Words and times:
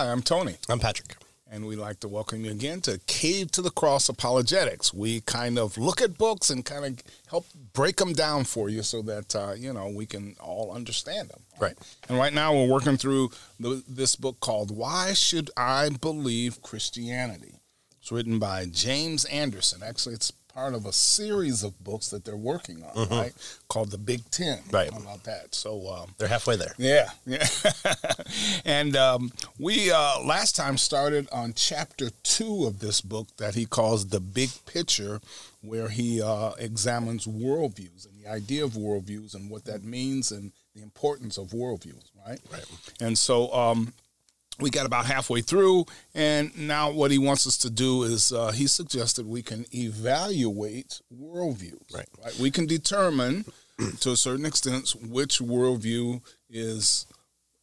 Hi, 0.00 0.10
I'm 0.10 0.22
Tony. 0.22 0.56
I'm 0.66 0.78
Patrick. 0.78 1.14
And 1.50 1.66
we'd 1.66 1.76
like 1.76 2.00
to 2.00 2.08
welcome 2.08 2.42
you 2.42 2.52
again 2.52 2.80
to 2.82 2.98
Cave 3.06 3.50
to 3.50 3.60
the 3.60 3.68
Cross 3.68 4.08
Apologetics. 4.08 4.94
We 4.94 5.20
kind 5.20 5.58
of 5.58 5.76
look 5.76 6.00
at 6.00 6.16
books 6.16 6.48
and 6.48 6.64
kind 6.64 6.86
of 6.86 7.04
help 7.28 7.44
break 7.74 7.96
them 7.96 8.14
down 8.14 8.44
for 8.44 8.70
you 8.70 8.82
so 8.82 9.02
that, 9.02 9.36
uh, 9.36 9.52
you 9.52 9.74
know, 9.74 9.90
we 9.90 10.06
can 10.06 10.36
all 10.40 10.72
understand 10.72 11.28
them. 11.28 11.42
Right. 11.60 11.76
And 12.08 12.16
right 12.16 12.32
now 12.32 12.54
we're 12.54 12.72
working 12.72 12.96
through 12.96 13.32
the, 13.58 13.84
this 13.86 14.16
book 14.16 14.40
called 14.40 14.74
Why 14.74 15.12
Should 15.12 15.50
I 15.54 15.90
Believe 15.90 16.62
Christianity? 16.62 17.56
It's 18.00 18.10
written 18.10 18.38
by 18.38 18.64
James 18.64 19.26
Anderson. 19.26 19.82
Actually, 19.86 20.14
it's 20.14 20.32
part 20.52 20.74
of 20.74 20.86
a 20.86 20.92
series 20.92 21.62
of 21.62 21.82
books 21.82 22.08
that 22.08 22.24
they're 22.24 22.36
working 22.36 22.82
on, 22.82 22.94
mm-hmm. 22.94 23.14
right? 23.14 23.32
Called 23.68 23.90
the 23.90 23.98
Big 23.98 24.28
Ten. 24.30 24.60
Right. 24.72 24.88
About 24.88 25.24
that? 25.24 25.54
So 25.54 25.88
um, 25.88 26.14
they're 26.18 26.28
halfway 26.28 26.56
there. 26.56 26.74
Yeah, 26.78 27.08
yeah. 27.26 27.46
and 28.64 28.96
um, 28.96 29.32
we 29.58 29.90
uh, 29.90 30.20
last 30.24 30.56
time 30.56 30.76
started 30.76 31.28
on 31.32 31.52
chapter 31.54 32.10
two 32.22 32.64
of 32.66 32.80
this 32.80 33.00
book 33.00 33.28
that 33.38 33.54
he 33.54 33.66
calls 33.66 34.08
the 34.08 34.20
Big 34.20 34.50
Picture, 34.66 35.20
where 35.62 35.88
he 35.88 36.22
uh, 36.22 36.52
examines 36.58 37.26
worldviews 37.26 38.06
and 38.06 38.22
the 38.22 38.28
idea 38.28 38.64
of 38.64 38.72
worldviews 38.72 39.34
and 39.34 39.50
what 39.50 39.64
that 39.64 39.84
means 39.84 40.32
and 40.32 40.52
the 40.74 40.82
importance 40.82 41.38
of 41.38 41.48
worldviews, 41.48 42.10
right? 42.26 42.40
Right. 42.52 42.66
And 43.00 43.18
so. 43.18 43.52
Um, 43.52 43.92
we 44.60 44.70
got 44.70 44.86
about 44.86 45.06
halfway 45.06 45.40
through, 45.40 45.86
and 46.14 46.56
now 46.56 46.90
what 46.90 47.10
he 47.10 47.18
wants 47.18 47.46
us 47.46 47.56
to 47.58 47.70
do 47.70 48.02
is 48.02 48.32
uh, 48.32 48.52
he 48.52 48.66
suggested 48.66 49.26
we 49.26 49.42
can 49.42 49.66
evaluate 49.74 51.00
worldviews. 51.12 51.94
Right. 51.94 52.08
right. 52.22 52.38
We 52.38 52.50
can 52.50 52.66
determine 52.66 53.44
to 54.00 54.12
a 54.12 54.16
certain 54.16 54.44
extent 54.44 54.94
which 55.00 55.38
worldview 55.38 56.22
is, 56.48 57.06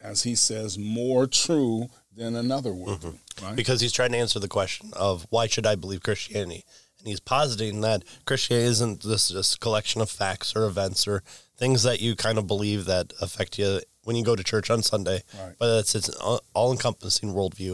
as 0.00 0.22
he 0.22 0.34
says, 0.34 0.78
more 0.78 1.26
true 1.26 1.88
than 2.14 2.34
another 2.34 2.70
worldview. 2.70 3.14
Mm-hmm. 3.14 3.44
Right? 3.44 3.56
Because 3.56 3.80
he's 3.80 3.92
trying 3.92 4.12
to 4.12 4.18
answer 4.18 4.40
the 4.40 4.48
question 4.48 4.90
of 4.94 5.26
why 5.30 5.46
should 5.46 5.66
I 5.66 5.76
believe 5.76 6.02
Christianity? 6.02 6.64
And 6.98 7.06
he's 7.06 7.20
positing 7.20 7.80
that 7.82 8.02
Christianity 8.26 8.68
isn't 8.68 9.02
this 9.02 9.28
just 9.28 9.60
collection 9.60 10.00
of 10.00 10.10
facts 10.10 10.56
or 10.56 10.64
events 10.64 11.06
or 11.06 11.22
things 11.56 11.84
that 11.84 12.00
you 12.00 12.16
kind 12.16 12.38
of 12.38 12.46
believe 12.46 12.86
that 12.86 13.12
affect 13.20 13.58
you 13.58 13.80
when 14.08 14.16
you 14.16 14.24
go 14.24 14.34
to 14.34 14.42
church 14.42 14.70
on 14.70 14.82
Sunday. 14.82 15.22
Right. 15.38 15.54
But 15.58 15.80
it's, 15.80 15.94
it's 15.94 16.08
an 16.08 16.38
all 16.54 16.72
encompassing 16.72 17.34
worldview. 17.34 17.72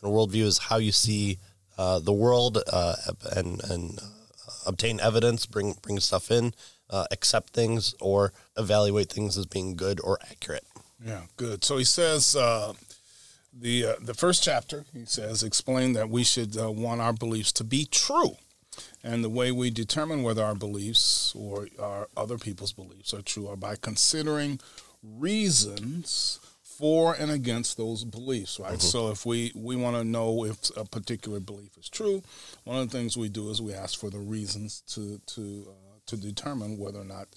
And 0.00 0.10
a 0.10 0.14
worldview 0.14 0.44
is 0.44 0.56
how 0.56 0.78
you 0.78 0.92
see 0.92 1.38
uh, 1.76 1.98
the 1.98 2.10
world 2.10 2.56
uh, 2.72 2.96
and, 3.36 3.62
and 3.64 3.98
uh, 3.98 4.52
obtain 4.66 4.98
evidence, 4.98 5.44
bring, 5.44 5.74
bring 5.82 6.00
stuff 6.00 6.30
in, 6.30 6.54
uh, 6.88 7.04
accept 7.10 7.50
things, 7.50 7.94
or 8.00 8.32
evaluate 8.56 9.12
things 9.12 9.36
as 9.36 9.44
being 9.44 9.76
good 9.76 10.00
or 10.02 10.18
accurate. 10.30 10.64
Yeah, 11.04 11.24
good. 11.36 11.64
So 11.64 11.76
he 11.76 11.84
says 11.84 12.34
uh, 12.34 12.72
the 13.52 13.84
uh, 13.84 13.94
the 14.00 14.14
first 14.14 14.42
chapter. 14.42 14.86
He 14.94 15.04
says 15.04 15.42
explain 15.42 15.92
that 15.92 16.08
we 16.08 16.24
should 16.24 16.56
want 16.56 17.02
our 17.02 17.12
beliefs 17.12 17.52
to 17.52 17.64
be 17.64 17.84
true. 17.84 18.38
And 19.02 19.22
the 19.22 19.28
way 19.28 19.52
we 19.52 19.70
determine 19.70 20.22
whether 20.22 20.42
our 20.42 20.54
beliefs 20.54 21.34
or 21.36 21.68
our 21.78 22.08
other 22.16 22.38
people's 22.38 22.72
beliefs 22.72 23.12
are 23.12 23.22
true 23.22 23.48
are 23.48 23.56
by 23.56 23.76
considering 23.76 24.60
reasons 25.04 26.40
for 26.62 27.14
and 27.14 27.30
against 27.30 27.76
those 27.76 28.04
beliefs, 28.04 28.58
right? 28.58 28.72
Mm-hmm. 28.72 28.80
So 28.80 29.10
if 29.10 29.24
we, 29.24 29.52
we 29.54 29.76
want 29.76 29.96
to 29.96 30.04
know 30.04 30.44
if 30.44 30.76
a 30.76 30.84
particular 30.84 31.40
belief 31.40 31.76
is 31.78 31.88
true, 31.88 32.22
one 32.64 32.78
of 32.78 32.90
the 32.90 32.96
things 32.96 33.16
we 33.16 33.28
do 33.28 33.50
is 33.50 33.62
we 33.62 33.72
ask 33.72 33.98
for 33.98 34.10
the 34.10 34.18
reasons 34.18 34.82
to 34.88 35.20
to 35.26 35.66
uh, 35.68 35.98
to 36.06 36.16
determine 36.16 36.78
whether 36.78 37.00
or 37.00 37.04
not 37.04 37.28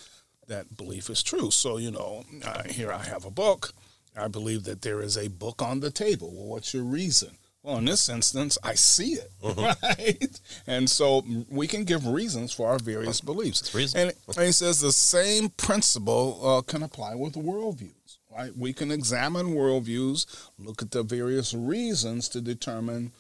that 0.48 0.76
belief 0.76 1.10
is 1.10 1.22
true. 1.22 1.52
So 1.52 1.78
you 1.78 1.92
know, 1.92 2.24
uh, 2.44 2.64
here 2.64 2.92
I 2.92 3.04
have 3.04 3.26
a 3.26 3.32
book. 3.32 3.74
I 4.16 4.28
believe 4.28 4.64
that 4.64 4.82
there 4.82 5.02
is 5.02 5.16
a 5.16 5.28
book 5.28 5.62
on 5.62 5.80
the 5.80 5.92
table. 5.92 6.34
Well, 6.34 6.48
what's 6.48 6.74
your 6.74 6.84
reason? 6.84 7.38
Well, 7.68 7.80
in 7.80 7.86
this 7.86 8.08
instance, 8.08 8.58
I 8.64 8.76
see 8.76 9.16
it, 9.16 9.30
mm-hmm. 9.44 9.86
right? 9.86 10.40
And 10.68 10.90
so 10.90 11.26
we 11.50 11.68
can 11.68 11.84
give 11.84 12.08
reasons 12.08 12.54
for 12.54 12.70
our 12.70 12.80
various 12.80 13.20
beliefs. 13.20 13.76
And, 13.94 14.14
and, 14.38 14.46
he 14.46 14.54
says 14.54 14.80
the 14.80 14.94
same 14.94 15.50
principle 15.50 16.40
uh, 16.42 16.62
can 16.62 16.82
apply 16.82 17.16
with 17.16 17.34
worldviews, 17.34 18.20
right? 18.34 18.56
We 18.56 18.72
can 18.72 18.90
examine 18.90 19.48
worldviews, 19.48 20.50
look 20.58 20.82
at 20.82 20.92
the 20.92 21.04
various 21.04 21.54
reasons 21.54 22.30
to 22.30 22.40
determine 22.40 23.12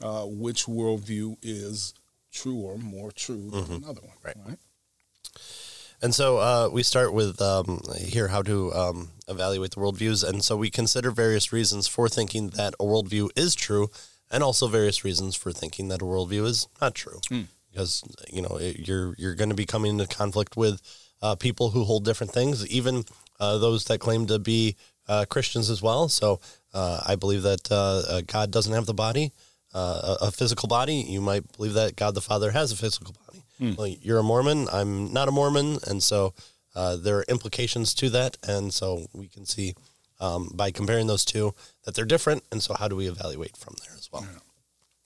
uh, 0.00 0.22
which 0.26 0.66
worldview 0.66 1.38
is 1.42 1.92
true 2.32 2.60
or 2.60 2.78
more 2.78 3.10
true 3.10 3.50
than 3.50 3.64
mm-hmm. 3.64 3.84
another 3.84 4.02
one, 4.02 4.16
right? 4.22 4.36
right? 4.46 4.58
And 6.02 6.14
so 6.14 6.38
uh, 6.38 6.68
we 6.70 6.82
start 6.82 7.12
with 7.12 7.40
um, 7.40 7.80
here 7.98 8.28
how 8.28 8.42
to 8.42 8.72
um, 8.72 9.08
evaluate 9.28 9.72
the 9.72 9.80
worldviews. 9.80 10.28
And 10.28 10.44
so 10.44 10.56
we 10.56 10.70
consider 10.70 11.10
various 11.10 11.52
reasons 11.52 11.88
for 11.88 12.08
thinking 12.08 12.50
that 12.50 12.74
a 12.74 12.84
worldview 12.84 13.30
is 13.36 13.54
true, 13.54 13.88
and 14.30 14.42
also 14.42 14.68
various 14.68 15.04
reasons 15.04 15.36
for 15.36 15.52
thinking 15.52 15.88
that 15.88 16.02
a 16.02 16.04
worldview 16.04 16.44
is 16.44 16.68
not 16.80 16.94
true. 16.94 17.20
Mm. 17.30 17.46
Because 17.70 18.02
you 18.30 18.40
know 18.40 18.58
you're 18.58 19.14
you're 19.18 19.34
going 19.34 19.50
to 19.50 19.54
be 19.54 19.66
coming 19.66 19.98
into 19.98 20.06
conflict 20.06 20.56
with 20.56 20.80
uh, 21.22 21.34
people 21.36 21.70
who 21.70 21.84
hold 21.84 22.04
different 22.04 22.32
things, 22.32 22.66
even 22.68 23.04
uh, 23.40 23.58
those 23.58 23.84
that 23.84 23.98
claim 23.98 24.26
to 24.26 24.38
be 24.38 24.76
uh, 25.08 25.24
Christians 25.28 25.70
as 25.70 25.82
well. 25.82 26.08
So 26.08 26.40
uh, 26.72 27.00
I 27.06 27.16
believe 27.16 27.42
that 27.42 27.70
uh, 27.70 28.22
God 28.26 28.50
doesn't 28.50 28.72
have 28.72 28.86
the 28.86 28.94
body, 28.94 29.32
a 29.74 30.30
physical 30.30 30.68
body. 30.68 30.96
You 30.96 31.20
might 31.20 31.50
believe 31.56 31.74
that 31.74 31.96
God 31.96 32.14
the 32.14 32.20
Father 32.20 32.50
has 32.50 32.72
a 32.72 32.76
physical 32.76 33.14
body. 33.26 33.44
Mm. 33.60 33.76
Well, 33.76 33.86
you're 33.86 34.18
a 34.18 34.22
Mormon. 34.22 34.68
I'm 34.72 35.12
not 35.12 35.28
a 35.28 35.32
Mormon, 35.32 35.78
and 35.86 36.02
so 36.02 36.34
uh, 36.74 36.96
there 36.96 37.18
are 37.18 37.24
implications 37.28 37.94
to 37.94 38.10
that. 38.10 38.36
And 38.46 38.72
so 38.72 39.06
we 39.12 39.28
can 39.28 39.46
see 39.46 39.74
um, 40.20 40.50
by 40.54 40.70
comparing 40.70 41.06
those 41.06 41.24
two 41.24 41.54
that 41.84 41.94
they're 41.94 42.04
different. 42.04 42.44
And 42.52 42.62
so 42.62 42.74
how 42.74 42.86
do 42.86 42.96
we 42.96 43.08
evaluate 43.08 43.56
from 43.56 43.74
there 43.84 43.96
as 43.96 44.10
well? 44.12 44.22
Yeah. 44.22 44.38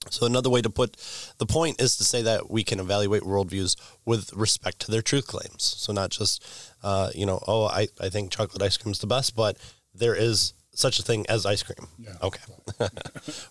So 0.09 0.27
another 0.27 0.49
way 0.49 0.62
to 0.62 0.71
put 0.71 0.97
the 1.39 1.47
point 1.47 1.81
is 1.81 1.97
to 1.97 2.05
say 2.05 2.22
that 2.22 2.50
we 2.50 2.65
can 2.65 2.81
evaluate 2.81 3.22
worldviews 3.22 3.77
with 4.06 4.33
respect 4.33 4.81
to 4.81 4.91
their 4.91 5.03
truth 5.03 5.27
claims. 5.27 5.62
So 5.62 5.93
not 5.93 6.10
just, 6.10 6.44
uh, 6.83 7.10
you 7.15 7.27
know, 7.27 7.43
oh, 7.47 7.66
I, 7.66 7.89
I 8.00 8.09
think 8.09 8.33
chocolate 8.33 8.62
ice 8.62 8.78
cream 8.78 8.93
is 8.93 8.99
the 8.99 9.06
best, 9.06 9.37
but 9.37 9.59
there 9.94 10.15
is 10.15 10.55
such 10.72 10.99
a 10.99 11.03
thing 11.03 11.27
as 11.28 11.44
ice 11.44 11.62
cream. 11.62 11.87
Yeah. 11.99 12.16
Okay. 12.22 12.41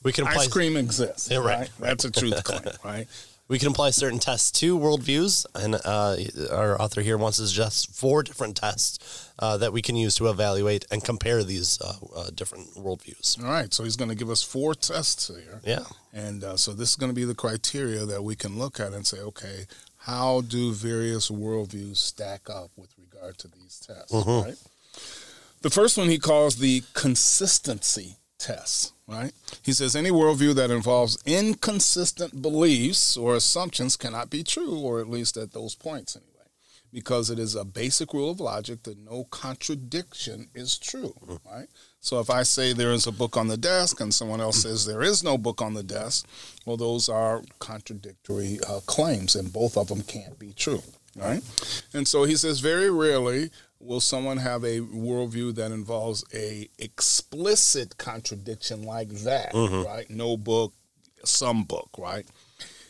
we 0.04 0.12
can 0.12 0.26
apply, 0.26 0.42
ice 0.42 0.48
cream 0.48 0.76
exists. 0.76 1.30
Yeah, 1.30 1.38
right. 1.38 1.46
right. 1.48 1.70
That's 1.80 2.06
a 2.06 2.12
truth 2.12 2.44
claim, 2.44 2.62
right? 2.84 3.08
We 3.50 3.58
can 3.58 3.70
apply 3.70 3.90
certain 3.90 4.20
tests 4.20 4.52
to 4.60 4.78
worldviews, 4.78 5.44
and 5.56 5.74
uh, 5.84 6.54
our 6.56 6.80
author 6.80 7.02
here 7.02 7.18
wants 7.18 7.40
to 7.40 7.48
suggest 7.48 7.96
four 7.96 8.22
different 8.22 8.56
tests 8.56 9.32
uh, 9.40 9.58
that 9.58 9.74
we 9.74 9.82
can 9.82 9.96
use 9.96 10.14
to 10.16 10.28
evaluate 10.28 10.86
and 10.92 11.04
compare 11.04 11.44
these 11.44 11.82
uh, 11.82 11.94
uh 12.16 12.30
different 12.30 12.76
worldviews. 12.76 13.44
All 13.44 13.50
right, 13.50 13.74
so 13.74 13.84
he's 13.84 13.96
going 13.96 14.10
to 14.10 14.16
give 14.16 14.30
us 14.30 14.44
four 14.44 14.76
tests 14.76 15.30
here. 15.30 15.62
Yeah. 15.66 15.86
And 16.14 16.44
uh, 16.44 16.58
so 16.58 16.74
this 16.74 16.90
is 16.90 16.96
going 16.96 17.10
to 17.10 17.16
be 17.16 17.26
the 17.26 17.34
criteria 17.34 18.06
that 18.06 18.24
we 18.24 18.36
can 18.36 18.60
look 18.60 18.80
at 18.80 18.94
and 18.94 19.08
say, 19.08 19.20
okay, 19.20 19.66
how 19.98 20.42
do 20.42 20.72
various 20.72 21.32
worldviews 21.32 21.98
stack 21.98 22.52
up 22.52 22.70
with 22.78 22.94
regard 23.00 23.40
to 23.40 23.48
these 23.48 23.80
tests, 23.80 24.14
mm-hmm. 24.14 24.48
right? 24.48 24.58
The 25.62 25.72
first 25.72 25.98
one 25.98 26.08
he 26.08 26.20
calls 26.20 26.58
the 26.58 26.84
consistency 26.94 28.19
test 28.40 28.94
right? 29.10 29.32
He 29.64 29.74
says 29.74 29.96
any 29.96 30.12
worldview 30.12 30.56
that 30.56 30.72
involves 30.72 31.18
inconsistent 31.26 32.42
beliefs 32.42 33.18
or 33.18 33.36
assumptions 33.36 33.98
cannot 33.98 34.30
be 34.30 34.44
true, 34.44 34.80
or 34.80 35.00
at 35.00 35.10
least 35.10 35.36
at 35.36 35.52
those 35.52 35.76
points 35.76 36.16
anyway, 36.16 36.48
because 36.94 37.30
it 37.30 37.40
is 37.40 37.56
a 37.56 37.66
basic 37.66 38.14
rule 38.14 38.30
of 38.32 38.40
logic 38.40 38.84
that 38.84 39.00
no 39.00 39.26
contradiction 39.26 40.50
is 40.54 40.78
true, 40.78 41.16
mm-hmm. 41.26 41.50
right? 41.50 41.68
So 42.00 42.20
if 42.20 42.30
I 42.30 42.44
say 42.44 42.72
there 42.72 42.94
is 42.94 43.08
a 43.08 43.12
book 43.12 43.36
on 43.36 43.48
the 43.48 43.58
desk 43.58 44.00
and 44.00 44.14
someone 44.14 44.42
else 44.42 44.62
says 44.62 44.86
there 44.86 45.02
is 45.02 45.24
no 45.24 45.38
book 45.38 45.62
on 45.62 45.74
the 45.74 45.84
desk, 45.84 46.28
well, 46.66 46.78
those 46.78 47.10
are 47.10 47.42
contradictory 47.58 48.60
uh, 48.68 48.80
claims, 48.86 49.36
and 49.36 49.52
both 49.52 49.76
of 49.76 49.88
them 49.88 50.04
can't 50.04 50.38
be 50.38 50.54
true, 50.54 50.84
right? 51.16 51.42
And 51.94 52.08
so 52.08 52.24
he 52.26 52.36
says 52.36 52.60
very 52.60 52.92
rarely 52.92 53.50
will 53.80 54.00
someone 54.00 54.38
have 54.38 54.64
a 54.64 54.80
worldview 54.80 55.56
that 55.56 55.72
involves 55.72 56.24
a 56.34 56.70
explicit 56.78 57.98
contradiction 57.98 58.84
like 58.84 59.10
that 59.10 59.54
mm-hmm. 59.54 59.84
right 59.86 60.10
no 60.10 60.38
book 60.38 60.74
some 61.24 61.64
book 61.64 61.90
right 61.98 62.26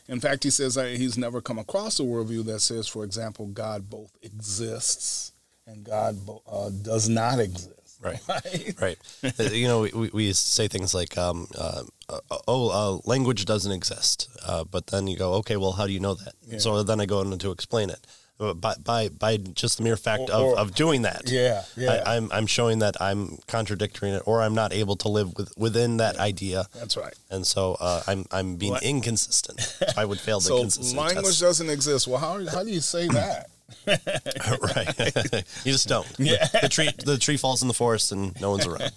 in 0.07 0.19
fact 0.19 0.43
he 0.43 0.49
says 0.49 0.75
he's 0.75 1.17
never 1.17 1.41
come 1.41 1.59
across 1.59 1.99
a 1.99 2.03
worldview 2.03 2.43
that 2.45 2.59
says 2.59 2.87
for 2.87 3.03
example 3.03 3.47
god 3.47 3.89
both 3.89 4.11
exists 4.21 5.31
and 5.67 5.83
god 5.83 6.17
uh, 6.51 6.69
does 6.81 7.07
not 7.07 7.39
exist 7.39 7.73
right 8.01 8.19
right, 8.29 8.75
right. 8.81 8.97
Uh, 9.39 9.43
you 9.43 9.67
know 9.67 9.81
we, 9.81 10.09
we 10.13 10.33
say 10.33 10.67
things 10.67 10.93
like 10.93 11.17
um, 11.17 11.47
uh, 11.57 11.83
uh, 12.07 12.37
oh 12.47 12.69
uh, 12.69 12.99
language 13.05 13.45
doesn't 13.45 13.71
exist 13.71 14.29
uh, 14.45 14.63
but 14.63 14.87
then 14.87 15.07
you 15.07 15.17
go 15.17 15.33
okay 15.33 15.57
well 15.57 15.73
how 15.73 15.85
do 15.85 15.93
you 15.93 15.99
know 15.99 16.13
that 16.13 16.33
yeah. 16.47 16.57
so 16.57 16.81
then 16.83 16.99
i 16.99 17.05
go 17.05 17.21
in 17.21 17.37
to 17.37 17.51
explain 17.51 17.89
it 17.89 18.05
by 18.39 18.75
by 18.83 19.09
by 19.09 19.37
just 19.37 19.77
the 19.77 19.83
mere 19.83 19.97
fact 19.97 20.29
or, 20.29 20.53
of, 20.53 20.69
of 20.69 20.75
doing 20.75 21.01
that. 21.03 21.29
Yeah, 21.29 21.63
yeah. 21.75 22.01
I, 22.05 22.15
am 22.15 22.25
I'm, 22.25 22.31
I'm 22.31 22.47
showing 22.47 22.79
that 22.79 22.95
I'm 23.01 23.37
contradicting 23.47 24.13
it, 24.13 24.23
or 24.25 24.41
I'm 24.41 24.55
not 24.55 24.73
able 24.73 24.95
to 24.97 25.09
live 25.09 25.35
with 25.37 25.51
within 25.57 25.97
that 25.97 26.17
idea. 26.17 26.65
That's 26.75 26.95
right. 26.95 27.13
And 27.29 27.45
so 27.45 27.75
uh, 27.79 28.01
I'm 28.07 28.25
I'm 28.31 28.55
being 28.55 28.73
what? 28.73 28.83
inconsistent. 28.83 29.77
I 29.97 30.05
would 30.05 30.19
fail 30.19 30.39
the 30.41 30.45
so 30.47 30.59
consistency 30.59 30.97
language 30.97 31.25
test. 31.25 31.41
doesn't 31.41 31.69
exist. 31.69 32.07
Well, 32.07 32.19
how 32.19 32.45
how 32.47 32.63
do 32.63 32.71
you 32.71 32.81
say 32.81 33.07
that? 33.19 33.49
right. 33.85 35.43
you 35.65 35.71
just 35.71 35.87
don't. 35.87 36.07
Yeah. 36.17 36.45
The, 36.47 36.59
the, 36.63 36.69
tree 36.69 36.89
the 37.05 37.17
tree 37.17 37.37
falls 37.37 37.61
in 37.61 37.67
the 37.67 37.73
forest 37.73 38.11
and 38.11 38.39
no 38.41 38.51
one's 38.51 38.65
around. 38.65 38.91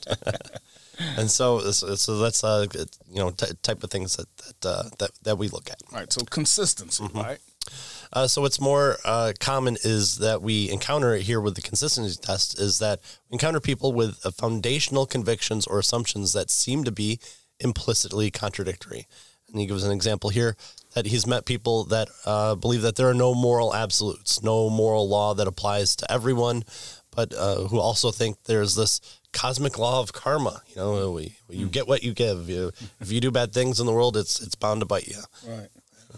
And 1.17 1.31
so, 1.31 1.59
so, 1.73 1.95
so 1.95 2.19
that's 2.19 2.43
uh, 2.45 2.67
you 3.11 3.17
know 3.17 3.31
t- 3.31 3.47
type 3.63 3.83
of 3.83 3.91
things 3.91 4.17
that 4.17 4.27
that, 4.61 4.69
uh, 4.69 4.83
that 4.99 5.11
that 5.25 5.37
we 5.39 5.49
look 5.49 5.69
at. 5.71 5.83
All 5.93 5.99
right. 5.99 6.13
So 6.13 6.25
consistency, 6.25 7.03
Mm-hmm. 7.05 7.19
right? 7.19 7.39
Uh, 8.13 8.27
so 8.27 8.43
what's 8.43 8.61
more 8.61 8.99
uh, 9.05 9.33
common 9.41 9.77
is 9.85 10.19
that 10.19 10.43
we 10.43 10.71
encounter 10.71 11.15
it 11.15 11.23
here 11.23 11.41
with 11.41 11.55
the 11.55 11.63
consistency 11.63 12.21
test 12.21 12.59
is 12.59 12.79
that 12.79 13.01
we 13.31 13.35
encounter 13.35 13.61
people 13.61 13.93
with 13.93 14.25
uh, 14.25 14.31
foundational 14.31 15.07
convictions 15.07 15.67
or 15.67 15.79
assumptions 15.79 16.33
that 16.33 16.51
seem 16.51 16.85
to 16.85 16.93
be 16.93 17.19
implicitly 17.61 18.31
contradictory. 18.31 19.07
And 19.49 19.61
he 19.61 19.67
gives 19.67 19.85
an 19.85 19.93
example 19.93 20.31
here 20.31 20.57
that 20.95 21.07
he's 21.07 21.27
met 21.27 21.47
people 21.47 21.85
that 21.85 22.09
uh, 22.27 22.55
believe 22.55 22.83
that 22.83 22.97
there 22.97 23.09
are 23.09 23.15
no 23.15 23.35
moral 23.35 23.75
absolutes, 23.75 24.43
no 24.43 24.69
moral 24.69 25.09
law 25.09 25.35
that 25.35 25.47
applies 25.47 25.97
to 25.97 26.11
everyone, 26.11 26.65
but 27.11 27.33
uh, 27.35 27.65
who 27.65 27.79
also 27.79 28.11
think 28.11 28.45
there's 28.45 28.75
this 28.75 29.01
cosmic 29.33 29.79
law 29.79 30.01
of 30.01 30.13
karma. 30.13 30.63
You 30.69 30.77
know, 30.77 31.11
we, 31.13 31.37
you 31.49 31.67
get 31.69 31.89
what 31.89 32.03
you 32.03 32.13
give. 32.13 32.49
You, 32.49 32.73
if 33.01 33.11
you 33.11 33.21
do 33.21 33.31
bad 33.31 33.53
things 33.53 33.81
in 33.81 33.87
the 33.87 33.93
world, 33.93 34.17
it's 34.17 34.41
it's 34.41 34.55
bound 34.55 34.81
to 34.81 34.87
bite 34.87 35.09
you. 35.09 35.21
Right. 35.47 35.69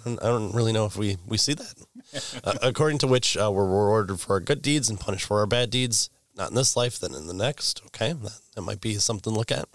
I 0.07 0.27
don't 0.27 0.55
really 0.55 0.73
know 0.73 0.87
if 0.87 0.97
we, 0.97 1.17
we 1.27 1.37
see 1.39 1.55
that. 1.55 1.75
uh, 2.45 2.55
according 2.63 2.99
to 2.99 3.07
which 3.07 3.37
uh, 3.37 3.51
we're 3.51 3.65
rewarded 3.67 4.21
for 4.21 4.35
our 4.35 4.41
good 4.41 4.63
deeds 4.63 4.89
and 4.89 4.99
punished 5.01 5.27
for 5.27 5.39
our 5.41 5.47
bad 5.47 5.71
deeds, 5.71 6.11
not 6.37 6.51
in 6.51 6.55
this 6.55 6.77
life, 6.77 6.99
then 6.99 7.15
in 7.15 7.27
the 7.27 7.35
next. 7.35 7.83
Okay, 7.87 8.13
that, 8.13 8.41
that 8.55 8.63
might 8.63 8.81
be 8.81 8.95
something 8.95 9.33
to 9.33 9.39
look 9.39 9.51
at. 9.53 9.67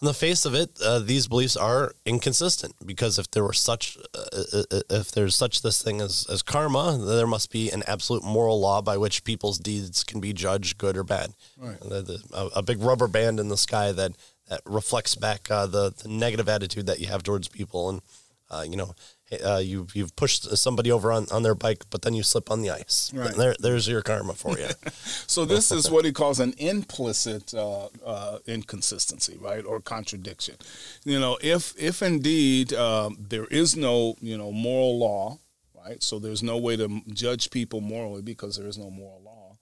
On 0.00 0.06
the 0.06 0.14
face 0.14 0.44
of 0.44 0.52
it, 0.54 0.70
uh, 0.84 0.98
these 0.98 1.28
beliefs 1.28 1.56
are 1.56 1.92
inconsistent 2.04 2.74
because 2.84 3.20
if 3.20 3.30
there 3.30 3.44
were 3.44 3.52
such, 3.52 3.96
uh, 4.14 4.42
uh, 4.72 4.80
if 4.90 5.12
there's 5.12 5.36
such 5.36 5.62
this 5.62 5.80
thing 5.80 6.00
as, 6.00 6.26
as 6.28 6.42
karma, 6.42 6.98
there 6.98 7.26
must 7.26 7.52
be 7.52 7.70
an 7.70 7.84
absolute 7.86 8.24
moral 8.24 8.58
law 8.60 8.82
by 8.82 8.96
which 8.96 9.22
people's 9.22 9.58
deeds 9.58 10.02
can 10.02 10.18
be 10.20 10.32
judged 10.32 10.76
good 10.76 10.96
or 10.96 11.04
bad. 11.04 11.34
Right. 11.56 11.78
The- 11.78 12.02
the- 12.02 12.22
a, 12.34 12.46
a 12.58 12.62
big 12.62 12.80
rubber 12.82 13.06
band 13.06 13.38
in 13.38 13.48
the 13.48 13.56
sky 13.56 13.92
that 13.92 14.12
that 14.48 14.60
reflects 14.66 15.14
back 15.14 15.48
uh, 15.52 15.66
the, 15.66 15.90
the 16.02 16.08
negative 16.08 16.48
attitude 16.48 16.86
that 16.86 16.98
you 16.98 17.06
have 17.06 17.22
towards 17.22 17.46
people, 17.46 17.88
and 17.88 18.02
uh, 18.50 18.64
you 18.68 18.76
know, 18.76 18.92
uh, 19.40 19.58
you 19.58 19.86
you've 19.94 20.14
pushed 20.16 20.56
somebody 20.56 20.90
over 20.90 21.12
on, 21.12 21.26
on 21.30 21.42
their 21.42 21.54
bike, 21.54 21.84
but 21.90 22.02
then 22.02 22.14
you 22.14 22.22
slip 22.22 22.50
on 22.50 22.62
the 22.62 22.70
ice. 22.70 23.10
Right. 23.14 23.34
There, 23.34 23.54
there's 23.58 23.88
your 23.88 24.02
karma 24.02 24.34
for 24.34 24.58
you. 24.58 24.68
So 25.26 25.44
this 25.44 25.70
is 25.70 25.90
what 25.90 26.04
he 26.04 26.12
calls 26.12 26.40
an 26.40 26.54
implicit 26.58 27.54
uh, 27.54 27.88
uh, 28.04 28.38
inconsistency, 28.46 29.38
right, 29.40 29.64
or 29.64 29.80
contradiction. 29.80 30.56
You 31.04 31.18
know, 31.18 31.38
if 31.40 31.74
if 31.78 32.02
indeed 32.02 32.72
um, 32.74 33.16
there 33.18 33.46
is 33.46 33.76
no 33.76 34.16
you 34.20 34.36
know 34.36 34.52
moral 34.52 34.98
law, 34.98 35.38
right, 35.84 36.02
so 36.02 36.18
there's 36.18 36.42
no 36.42 36.58
way 36.58 36.76
to 36.76 37.00
judge 37.08 37.50
people 37.50 37.80
morally 37.80 38.22
because 38.22 38.56
there 38.56 38.66
is 38.66 38.76
no 38.76 38.90
moral 38.90 39.22
law, 39.22 39.56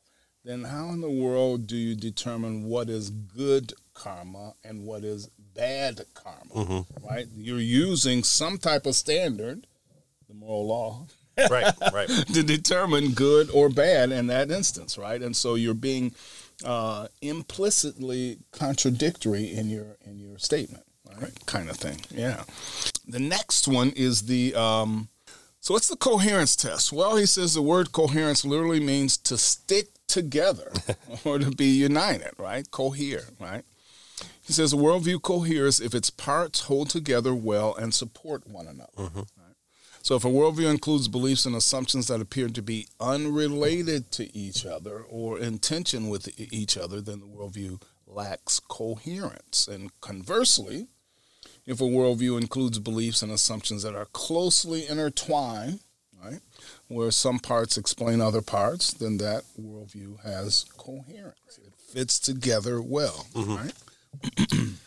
then 0.44 0.64
how 0.64 0.88
in 0.88 1.00
the 1.00 1.10
world 1.10 1.66
do 1.66 1.76
you 1.76 1.94
determine 1.94 2.64
what 2.64 2.88
is 2.88 3.10
good 3.10 3.72
karma 3.94 4.54
and 4.64 4.84
what 4.84 5.04
is 5.04 5.28
bad 5.54 6.02
karma, 6.14 6.86
right? 7.08 7.26
You're 7.36 7.58
using 7.58 8.22
some 8.22 8.58
type 8.58 8.86
of 8.86 8.94
standard, 8.94 9.66
the 10.28 10.34
moral 10.34 10.66
law, 10.66 11.06
right, 11.50 11.72
right. 11.92 12.08
to 12.34 12.42
determine 12.42 13.12
good 13.12 13.50
or 13.50 13.68
bad 13.68 14.12
in 14.12 14.26
that 14.28 14.50
instance, 14.50 14.98
right? 14.98 15.20
And 15.20 15.36
so 15.36 15.54
you're 15.54 15.74
being 15.74 16.14
uh, 16.64 17.08
implicitly 17.22 18.38
contradictory 18.52 19.52
in 19.52 19.68
your 19.68 19.96
in 20.04 20.18
your 20.18 20.38
statement, 20.38 20.84
right? 21.20 21.46
Kind 21.46 21.70
of 21.70 21.76
thing. 21.76 22.00
Yeah. 22.10 22.44
The 23.06 23.20
next 23.20 23.66
one 23.66 23.90
is 23.90 24.22
the 24.22 24.54
um, 24.54 25.08
so 25.60 25.74
what's 25.74 25.88
the 25.88 25.96
coherence 25.96 26.56
test? 26.56 26.92
Well, 26.92 27.16
he 27.16 27.26
says 27.26 27.54
the 27.54 27.62
word 27.62 27.92
coherence 27.92 28.44
literally 28.44 28.80
means 28.80 29.16
to 29.18 29.36
stick 29.36 29.88
together 30.06 30.72
or 31.24 31.38
to 31.38 31.50
be 31.50 31.66
united, 31.66 32.32
right? 32.38 32.68
Cohere, 32.70 33.24
right? 33.38 33.64
He 34.50 34.54
says 34.54 34.72
a 34.72 34.76
worldview 34.76 35.22
coheres 35.22 35.78
if 35.78 35.94
its 35.94 36.10
parts 36.10 36.62
hold 36.62 36.90
together 36.90 37.32
well 37.32 37.72
and 37.72 37.94
support 37.94 38.48
one 38.48 38.66
another. 38.66 38.90
Mm-hmm. 38.96 39.18
Right? 39.18 39.54
So 40.02 40.16
if 40.16 40.24
a 40.24 40.28
worldview 40.28 40.68
includes 40.68 41.06
beliefs 41.06 41.46
and 41.46 41.54
assumptions 41.54 42.08
that 42.08 42.20
appear 42.20 42.48
to 42.48 42.60
be 42.60 42.88
unrelated 42.98 44.10
to 44.10 44.36
each 44.36 44.66
other 44.66 45.04
or 45.08 45.38
in 45.38 45.60
tension 45.60 46.08
with 46.08 46.28
each 46.36 46.76
other, 46.76 47.00
then 47.00 47.20
the 47.20 47.26
worldview 47.26 47.80
lacks 48.08 48.58
coherence. 48.58 49.68
And 49.68 49.92
conversely, 50.00 50.88
if 51.64 51.80
a 51.80 51.84
worldview 51.84 52.36
includes 52.36 52.80
beliefs 52.80 53.22
and 53.22 53.30
assumptions 53.30 53.84
that 53.84 53.94
are 53.94 54.06
closely 54.06 54.84
intertwined, 54.88 55.78
right, 56.20 56.40
where 56.88 57.12
some 57.12 57.38
parts 57.38 57.76
explain 57.76 58.20
other 58.20 58.42
parts, 58.42 58.92
then 58.94 59.18
that 59.18 59.44
worldview 59.56 60.20
has 60.24 60.64
coherence. 60.76 61.60
It 61.64 61.72
fits 61.94 62.18
together 62.18 62.82
well, 62.82 63.28
mm-hmm. 63.32 63.54
right? 63.54 63.72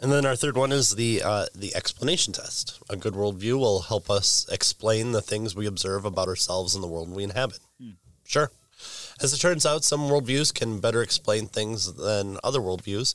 And 0.00 0.12
then 0.12 0.24
our 0.24 0.36
third 0.36 0.56
one 0.56 0.70
is 0.70 0.90
the 0.90 1.22
uh, 1.24 1.46
the 1.54 1.74
explanation 1.74 2.32
test. 2.32 2.78
A 2.88 2.96
good 2.96 3.14
worldview 3.14 3.58
will 3.58 3.80
help 3.80 4.08
us 4.08 4.46
explain 4.50 5.10
the 5.10 5.20
things 5.22 5.56
we 5.56 5.66
observe 5.66 6.04
about 6.04 6.28
ourselves 6.28 6.74
and 6.74 6.84
the 6.84 6.88
world 6.88 7.10
we 7.10 7.24
inhabit. 7.24 7.58
Sure. 8.24 8.52
As 9.20 9.32
it 9.32 9.38
turns 9.38 9.66
out, 9.66 9.82
some 9.82 10.02
worldviews 10.02 10.54
can 10.54 10.78
better 10.78 11.02
explain 11.02 11.48
things 11.48 11.94
than 11.94 12.38
other 12.44 12.60
worldviews. 12.60 13.14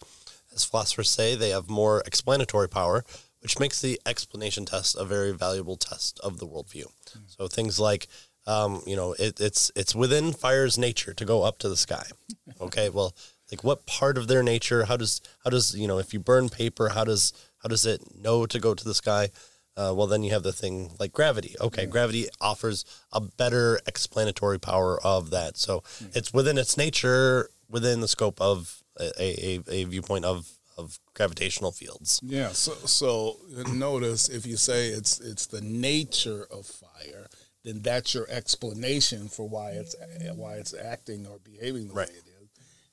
As 0.53 0.65
philosophers 0.65 1.09
say, 1.09 1.35
they 1.35 1.51
have 1.51 1.69
more 1.69 2.01
explanatory 2.05 2.67
power, 2.67 3.05
which 3.39 3.59
makes 3.59 3.81
the 3.81 4.01
explanation 4.05 4.65
test 4.65 4.97
a 4.97 5.05
very 5.05 5.31
valuable 5.31 5.77
test 5.77 6.19
of 6.19 6.39
the 6.39 6.45
worldview. 6.45 6.87
So 7.27 7.47
things 7.47 7.79
like, 7.79 8.07
um, 8.45 8.81
you 8.85 8.97
know, 8.97 9.13
it, 9.17 9.39
it's 9.39 9.71
it's 9.73 9.95
within 9.95 10.33
fire's 10.33 10.77
nature 10.77 11.13
to 11.13 11.23
go 11.23 11.43
up 11.43 11.59
to 11.59 11.69
the 11.69 11.77
sky. 11.77 12.07
Okay, 12.61 12.89
well, 12.89 13.15
like 13.53 13.63
what 13.63 13.85
part 13.85 14.17
of 14.17 14.27
their 14.27 14.41
nature? 14.41 14.85
How 14.85 14.97
does 14.97 15.21
how 15.43 15.49
does 15.51 15.75
you 15.75 15.87
know 15.87 15.99
if 15.99 16.11
you 16.13 16.19
burn 16.19 16.49
paper, 16.49 16.89
how 16.89 17.03
does 17.03 17.31
how 17.61 17.69
does 17.69 17.85
it 17.85 18.01
know 18.19 18.45
to 18.47 18.59
go 18.59 18.73
to 18.73 18.83
the 18.83 18.95
sky? 18.95 19.29
Uh, 19.75 19.93
well, 19.95 20.07
then 20.07 20.23
you 20.23 20.31
have 20.31 20.43
the 20.43 20.53
thing 20.53 20.91
like 20.99 21.11
gravity. 21.11 21.55
Okay, 21.61 21.85
gravity 21.85 22.27
offers 22.41 22.83
a 23.11 23.21
better 23.21 23.79
explanatory 23.87 24.59
power 24.59 24.99
of 25.03 25.29
that. 25.31 25.57
So 25.57 25.83
it's 26.13 26.33
within 26.33 26.57
its 26.57 26.77
nature, 26.77 27.49
within 27.69 28.01
the 28.01 28.07
scope 28.07 28.39
of 28.41 28.83
a, 28.99 29.09
a, 29.19 29.59
a 29.69 29.83
viewpoint 29.85 30.25
of, 30.25 30.47
of 30.77 30.99
gravitational 31.15 31.71
fields. 31.71 32.19
Yeah. 32.23 32.49
So, 32.49 32.73
so 32.85 33.37
notice 33.71 34.29
if 34.29 34.45
you 34.45 34.57
say 34.57 34.89
it's 34.89 35.19
it's 35.19 35.47
the 35.47 35.61
nature 35.61 36.45
of 36.51 36.65
fire, 36.67 37.25
then 37.63 37.81
that's 37.81 38.13
your 38.13 38.27
explanation 38.29 39.27
for 39.27 39.47
why 39.49 39.71
it's 39.71 39.95
why 40.35 40.53
it's 40.55 40.73
acting 40.75 41.25
or 41.25 41.39
behaving 41.39 41.87
the 41.87 41.93
Right. 41.95 42.09
way 42.09 42.13
it 42.15 42.27
is. 42.27 42.32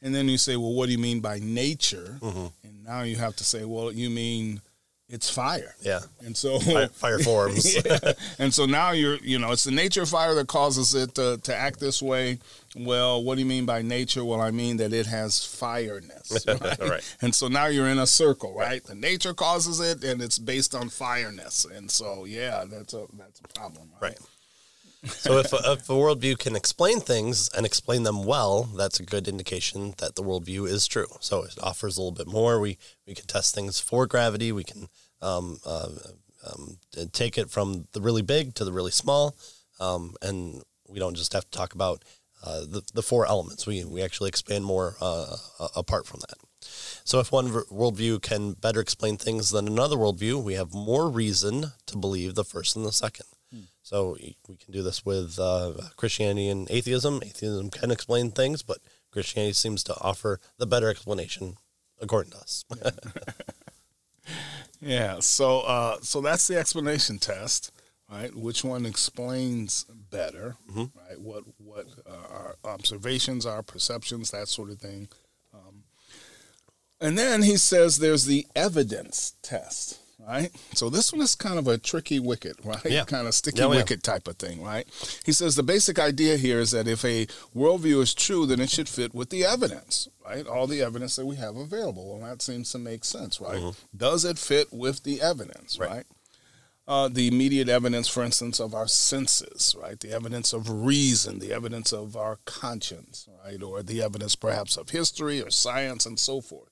And 0.02 0.14
then 0.14 0.28
you 0.28 0.38
say, 0.38 0.56
well, 0.56 0.72
what 0.72 0.86
do 0.86 0.92
you 0.92 0.98
mean 0.98 1.20
by 1.20 1.38
nature? 1.40 2.18
Mm-hmm. 2.20 2.46
And 2.64 2.84
now 2.84 3.02
you 3.02 3.16
have 3.16 3.36
to 3.36 3.44
say, 3.44 3.64
well, 3.64 3.92
you 3.92 4.08
mean 4.10 4.62
it's 5.10 5.28
fire. 5.28 5.74
Yeah, 5.82 6.00
And 6.24 6.36
so 6.36 6.60
fire, 6.60 6.86
fire 6.92 7.18
forms. 7.18 7.74
yeah. 7.84 8.12
And 8.38 8.54
so 8.54 8.64
now 8.64 8.92
you're, 8.92 9.16
you 9.16 9.40
know, 9.40 9.50
it's 9.50 9.64
the 9.64 9.72
nature 9.72 10.02
of 10.02 10.08
fire 10.08 10.34
that 10.36 10.46
causes 10.46 10.94
it 10.94 11.16
to, 11.16 11.38
to 11.42 11.54
act 11.54 11.80
this 11.80 12.00
way. 12.00 12.38
Well, 12.76 13.22
what 13.24 13.34
do 13.34 13.40
you 13.40 13.46
mean 13.46 13.66
by 13.66 13.82
nature? 13.82 14.24
Well, 14.24 14.40
I 14.40 14.52
mean 14.52 14.76
that 14.76 14.92
it 14.92 15.06
has 15.06 15.32
fireness. 15.38 16.46
Right? 16.60 16.78
Right. 16.78 17.16
And 17.20 17.34
so 17.34 17.48
now 17.48 17.66
you're 17.66 17.88
in 17.88 17.98
a 17.98 18.06
circle, 18.06 18.54
right? 18.54 18.84
The 18.84 18.94
nature 18.94 19.34
causes 19.34 19.80
it 19.80 20.04
and 20.04 20.22
it's 20.22 20.38
based 20.38 20.74
on 20.74 20.88
fireness. 20.88 21.68
And 21.68 21.90
so, 21.90 22.24
yeah, 22.24 22.64
that's 22.70 22.94
a, 22.94 23.06
that's 23.18 23.40
a 23.40 23.58
problem. 23.58 23.90
Right. 24.00 24.10
Right. 24.10 24.18
So 25.04 25.38
if 25.38 25.52
a, 25.52 25.72
if 25.72 25.88
a 25.88 25.94
worldview 25.94 26.38
can 26.38 26.54
explain 26.54 27.00
things 27.00 27.48
and 27.56 27.64
explain 27.64 28.02
them 28.02 28.24
well, 28.24 28.64
that's 28.64 29.00
a 29.00 29.04
good 29.04 29.28
indication 29.28 29.94
that 29.96 30.14
the 30.14 30.22
worldview 30.22 30.68
is 30.68 30.86
true. 30.86 31.06
So 31.20 31.44
it 31.44 31.54
offers 31.62 31.96
a 31.96 32.02
little 32.02 32.12
bit 32.12 32.26
more. 32.26 32.60
We 32.60 32.76
we 33.06 33.14
can 33.14 33.26
test 33.26 33.54
things 33.54 33.80
for 33.80 34.06
gravity. 34.06 34.52
We 34.52 34.64
can 34.64 34.88
um, 35.22 35.58
uh, 35.64 35.88
um, 36.46 36.78
take 37.12 37.38
it 37.38 37.50
from 37.50 37.86
the 37.92 38.02
really 38.02 38.22
big 38.22 38.54
to 38.56 38.64
the 38.64 38.72
really 38.72 38.90
small, 38.90 39.36
um, 39.78 40.16
and 40.20 40.62
we 40.86 40.98
don't 40.98 41.16
just 41.16 41.32
have 41.32 41.44
to 41.44 41.58
talk 41.58 41.74
about 41.74 42.04
uh, 42.44 42.60
the 42.60 42.82
the 42.92 43.02
four 43.02 43.26
elements. 43.26 43.66
We 43.66 43.84
we 43.84 44.02
actually 44.02 44.28
expand 44.28 44.66
more 44.66 44.96
uh, 45.00 45.36
apart 45.74 46.06
from 46.06 46.20
that. 46.20 46.36
So 47.04 47.20
if 47.20 47.32
one 47.32 47.48
worldview 47.48 48.20
can 48.20 48.52
better 48.52 48.80
explain 48.80 49.16
things 49.16 49.48
than 49.48 49.66
another 49.66 49.96
worldview, 49.96 50.42
we 50.42 50.54
have 50.54 50.74
more 50.74 51.08
reason 51.08 51.72
to 51.86 51.96
believe 51.96 52.34
the 52.34 52.44
first 52.44 52.76
and 52.76 52.84
the 52.84 52.92
second. 52.92 53.26
So 53.90 54.16
we 54.20 54.36
can 54.56 54.70
do 54.70 54.84
this 54.84 55.04
with 55.04 55.36
uh, 55.40 55.72
Christianity 55.96 56.48
and 56.48 56.70
atheism. 56.70 57.20
Atheism 57.24 57.70
can 57.70 57.90
explain 57.90 58.30
things, 58.30 58.62
but 58.62 58.78
Christianity 59.10 59.54
seems 59.54 59.82
to 59.82 60.00
offer 60.00 60.38
the 60.58 60.66
better 60.66 60.88
explanation, 60.88 61.56
according 62.00 62.30
to 62.30 62.38
us. 62.38 62.64
Yeah. 64.80 65.18
So, 65.20 65.60
uh, 65.60 65.98
so 66.00 66.20
that's 66.20 66.46
the 66.46 66.56
explanation 66.56 67.18
test, 67.18 67.70
right? 68.10 68.34
Which 68.34 68.64
one 68.64 68.86
explains 68.86 69.84
better, 70.10 70.56
right? 70.74 71.20
What 71.20 71.44
what 71.58 71.86
uh, 72.08 72.32
our 72.32 72.56
observations, 72.64 73.44
our 73.44 73.62
perceptions, 73.62 74.30
that 74.30 74.48
sort 74.48 74.70
of 74.70 74.78
thing. 74.78 75.08
Um, 75.52 75.82
and 76.98 77.18
then 77.18 77.42
he 77.42 77.58
says 77.58 77.98
there's 77.98 78.24
the 78.24 78.46
evidence 78.56 79.34
test, 79.42 79.98
right? 80.26 80.50
So 80.74 80.90
this 80.90 81.12
one 81.12 81.22
is 81.22 81.34
kind 81.34 81.58
of 81.58 81.66
a 81.68 81.78
tricky 81.78 82.20
wicket, 82.20 82.56
right? 82.64 82.84
Yeah. 82.84 83.04
Kind 83.04 83.26
of 83.26 83.34
sticky 83.34 83.58
yeah. 83.60 83.66
wicket 83.66 84.02
type 84.02 84.28
of 84.28 84.36
thing, 84.36 84.62
right? 84.62 84.86
He 85.24 85.32
says 85.32 85.56
the 85.56 85.62
basic 85.62 85.98
idea 85.98 86.36
here 86.36 86.60
is 86.60 86.70
that 86.72 86.88
if 86.88 87.04
a 87.04 87.26
worldview 87.56 88.02
is 88.02 88.14
true, 88.14 88.46
then 88.46 88.60
it 88.60 88.70
should 88.70 88.88
fit 88.88 89.14
with 89.14 89.30
the 89.30 89.44
evidence, 89.44 90.08
right? 90.24 90.46
All 90.46 90.66
the 90.66 90.82
evidence 90.82 91.16
that 91.16 91.26
we 91.26 91.36
have 91.36 91.56
available. 91.56 92.14
And 92.14 92.24
that 92.24 92.42
seems 92.42 92.70
to 92.72 92.78
make 92.78 93.04
sense, 93.04 93.40
right? 93.40 93.74
Does 93.96 94.24
it 94.24 94.38
fit 94.38 94.72
with 94.72 95.02
the 95.04 95.20
evidence, 95.20 95.78
Right. 95.78 95.90
right? 95.90 96.06
Uh, 96.88 97.06
the 97.08 97.28
immediate 97.28 97.68
evidence, 97.68 98.08
for 98.08 98.24
instance, 98.24 98.58
of 98.58 98.74
our 98.74 98.88
senses, 98.88 99.76
right? 99.80 100.00
The 100.00 100.10
evidence 100.10 100.52
of 100.52 100.68
reason, 100.68 101.38
the 101.38 101.52
evidence 101.52 101.92
of 101.92 102.16
our 102.16 102.40
conscience, 102.46 103.28
right? 103.44 103.62
Or 103.62 103.80
the 103.84 104.02
evidence 104.02 104.34
perhaps 104.34 104.76
of 104.76 104.90
history 104.90 105.40
or 105.40 105.50
science 105.50 106.04
and 106.04 106.18
so 106.18 106.40
forth. 106.40 106.69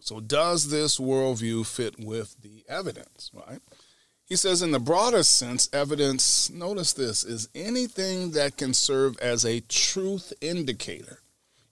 So, 0.00 0.20
does 0.20 0.70
this 0.70 0.98
worldview 0.98 1.66
fit 1.66 1.94
with 1.98 2.40
the 2.42 2.64
evidence, 2.68 3.30
right? 3.34 3.60
He 4.24 4.36
says, 4.36 4.62
in 4.62 4.70
the 4.70 4.78
broadest 4.78 5.38
sense, 5.38 5.68
evidence, 5.72 6.50
notice 6.50 6.92
this, 6.92 7.24
is 7.24 7.48
anything 7.54 8.30
that 8.30 8.56
can 8.56 8.74
serve 8.74 9.18
as 9.18 9.44
a 9.44 9.60
truth 9.60 10.32
indicator, 10.40 11.18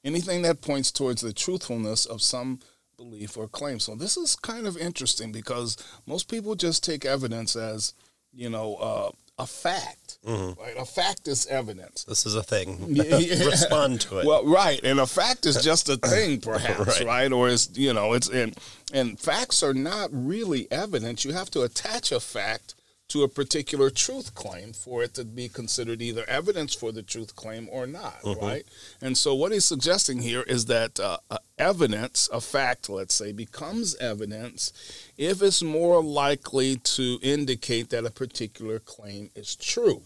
anything 0.04 0.42
that 0.42 0.60
points 0.60 0.90
towards 0.90 1.22
the 1.22 1.32
truthfulness 1.32 2.04
of 2.04 2.20
some 2.20 2.58
belief 2.96 3.36
or 3.36 3.46
claim. 3.46 3.78
So, 3.78 3.94
this 3.94 4.16
is 4.16 4.34
kind 4.34 4.66
of 4.66 4.76
interesting 4.76 5.32
because 5.32 5.76
most 6.06 6.28
people 6.28 6.54
just 6.54 6.82
take 6.82 7.04
evidence 7.04 7.54
as, 7.54 7.94
you 8.32 8.50
know, 8.50 8.74
uh, 8.76 9.10
a 9.38 9.46
fact, 9.46 10.07
Mm-hmm. 10.26 10.60
right? 10.60 10.74
A 10.76 10.84
fact 10.84 11.28
is 11.28 11.46
evidence. 11.46 12.04
This 12.04 12.26
is 12.26 12.34
a 12.34 12.42
thing. 12.42 12.94
Respond 12.96 14.00
to 14.02 14.18
it. 14.18 14.26
Well, 14.26 14.44
right, 14.44 14.80
and 14.82 14.98
a 15.00 15.06
fact 15.06 15.46
is 15.46 15.62
just 15.62 15.88
a 15.88 15.96
thing, 16.08 16.40
perhaps, 16.40 16.98
Right. 17.00 17.06
right. 17.06 17.32
Or 17.32 17.48
is 17.48 17.70
you 17.78 17.92
know, 17.92 18.12
it's 18.14 18.28
and 18.28 18.56
and 18.92 19.18
facts 19.18 19.62
are 19.62 19.74
not 19.74 20.10
really 20.12 20.66
evidence. 20.70 21.24
You 21.24 21.32
have 21.32 21.50
to 21.52 21.62
attach 21.62 22.10
a 22.12 22.20
fact 22.20 22.74
to 23.08 23.22
a 23.22 23.28
particular 23.28 23.88
truth 23.90 24.34
claim 24.34 24.72
for 24.72 25.02
it 25.02 25.14
to 25.14 25.24
be 25.24 25.48
considered 25.48 26.02
either 26.02 26.24
evidence 26.28 26.74
for 26.74 26.92
the 26.92 27.02
truth 27.02 27.34
claim 27.34 27.68
or 27.70 27.86
not, 27.86 28.20
Mm-hmm. 28.22 28.44
right? 28.44 28.64
And 29.00 29.16
so, 29.16 29.34
what 29.34 29.52
he's 29.52 29.64
suggesting 29.64 30.20
here 30.20 30.42
is 30.42 30.66
that 30.66 31.00
uh, 31.00 31.18
uh, 31.30 31.38
evidence, 31.58 32.28
a 32.32 32.40
fact, 32.40 32.88
let's 32.90 33.14
say, 33.14 33.32
becomes 33.32 33.94
evidence 33.96 34.72
if 35.16 35.42
it's 35.42 35.62
more 35.62 36.02
likely 36.02 36.76
to 36.76 37.18
indicate 37.22 37.90
that 37.90 38.04
a 38.04 38.10
particular 38.10 38.78
claim 38.78 39.30
is 39.34 39.56
true. 39.56 40.02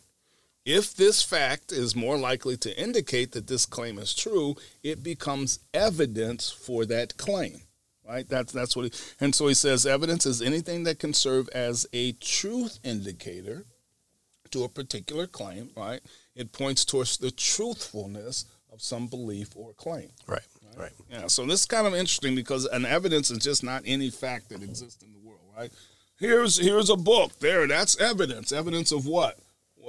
If 0.65 0.95
this 0.95 1.25
fact 1.25 1.73
is 1.73 1.97
more 1.97 2.17
likely 2.17 2.57
to 2.59 2.81
indicate 2.81 3.33
that 3.33 3.49
this 3.49 3.67
claim 3.67 3.99
is 3.99 4.15
true, 4.15 4.55
it 4.85 5.03
becomes 5.03 5.59
evidence 5.75 6.51
for 6.53 6.87
that 6.87 7.17
claim. 7.17 7.63
Right? 8.13 8.29
That's 8.29 8.53
that's 8.53 8.77
what 8.77 8.85
he 8.85 8.93
and 9.21 9.35
so 9.35 9.47
he 9.47 9.55
says 9.55 9.87
evidence 9.87 10.27
is 10.27 10.43
anything 10.43 10.85
that 10.85 10.99
can 10.99 11.15
serve 11.15 11.49
as 11.55 11.87
a 11.95 12.13
truth 12.13 12.79
indicator 12.85 13.65
to 14.51 14.65
a 14.65 14.69
particular 14.69 15.27
claim, 15.27 15.71
right? 15.75 16.01
It 16.37 16.53
points 16.53 16.85
towards 16.85 17.17
the 17.17 17.31
truthfulness 17.31 18.45
of 18.71 18.83
some 18.83 19.07
belief 19.07 19.57
or 19.57 19.73
claim. 19.73 20.11
right. 20.27 20.43
Right. 20.77 20.93
Yeah, 21.11 21.27
so 21.27 21.45
this 21.45 21.61
is 21.61 21.67
kind 21.67 21.87
of 21.87 21.95
interesting 21.95 22.35
because 22.35 22.65
an 22.67 22.87
evidence 22.87 23.31
is 23.31 23.39
just 23.39 23.63
not 23.63 23.83
any 23.85 24.09
fact 24.09 24.49
that 24.49 24.63
exists 24.63 25.03
in 25.03 25.13
the 25.13 25.19
world, 25.19 25.41
right? 25.57 25.71
Here's 26.19 26.57
here's 26.57 26.89
a 26.89 26.97
book. 26.97 27.39
There, 27.41 27.67
that's 27.67 27.99
evidence. 28.01 28.53
Evidence 28.53 28.93
of 28.93 29.07
what? 29.07 29.39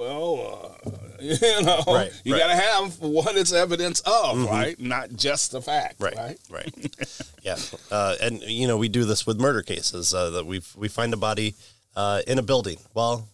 Well, 0.08 0.76
uh, 0.86 0.90
you 1.20 1.62
know, 1.62 1.82
Right, 1.86 2.12
you 2.24 2.34
right. 2.34 2.40
got 2.40 2.48
to 2.48 2.56
have 2.56 3.00
what 3.00 3.36
it's 3.36 3.52
evidence 3.52 4.00
of, 4.00 4.44
right? 4.44 4.78
Not 4.78 5.14
just 5.16 5.52
the 5.52 5.62
fact, 5.62 5.96
Right, 6.00 6.16
right? 6.16 6.38
right, 6.50 6.74
yeah, 7.42 7.56
uh, 7.90 8.16
and 8.20 8.42
you 8.42 8.66
know 8.68 8.76
we 8.76 8.88
do 8.88 9.04
this 9.04 9.26
with 9.26 9.40
murder 9.40 9.62
cases. 9.62 10.12
Uh, 10.12 10.30
that 10.30 10.46
we 10.46 10.60
we 10.76 10.88
find 10.88 11.12
a 11.14 11.16
body 11.16 11.54
uh, 11.96 12.20
in 12.26 12.38
a 12.38 12.42
building. 12.42 12.78
Well, 12.92 13.28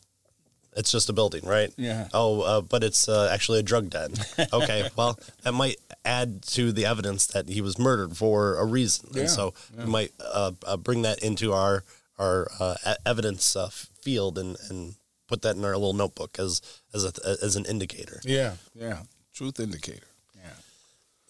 it's 0.76 0.92
just 0.92 1.08
a 1.08 1.12
building, 1.12 1.44
right? 1.46 1.72
Yeah. 1.76 2.06
Oh, 2.14 2.42
uh, 2.42 2.60
but 2.60 2.84
it's 2.84 3.08
uh, 3.08 3.28
actually 3.32 3.58
a 3.58 3.62
drug 3.64 3.90
den. 3.90 4.14
Okay, 4.52 4.88
well 4.96 5.18
that 5.42 5.52
might 5.52 5.76
add 6.04 6.42
to 6.42 6.70
the 6.72 6.86
evidence 6.86 7.26
that 7.28 7.48
he 7.48 7.60
was 7.60 7.78
murdered 7.78 8.16
for 8.16 8.56
a 8.58 8.64
reason, 8.64 9.08
Yeah, 9.12 9.22
and 9.22 9.30
so 9.30 9.54
we 9.76 9.84
might 9.86 10.12
uh, 10.20 10.52
uh, 10.64 10.76
bring 10.76 11.02
that 11.02 11.18
into 11.24 11.52
our 11.52 11.82
our 12.18 12.48
uh, 12.60 12.74
evidence 13.04 13.56
uh, 13.56 13.68
field 13.70 14.38
and 14.38 14.56
and 14.68 14.94
put 15.30 15.42
that 15.42 15.56
in 15.56 15.64
our 15.64 15.72
little 15.72 15.94
notebook 15.94 16.38
as 16.38 16.60
as 16.92 17.04
a, 17.04 17.12
as 17.42 17.54
an 17.54 17.64
indicator. 17.64 18.20
Yeah, 18.24 18.54
yeah. 18.74 19.02
Truth 19.32 19.60
indicator. 19.60 20.09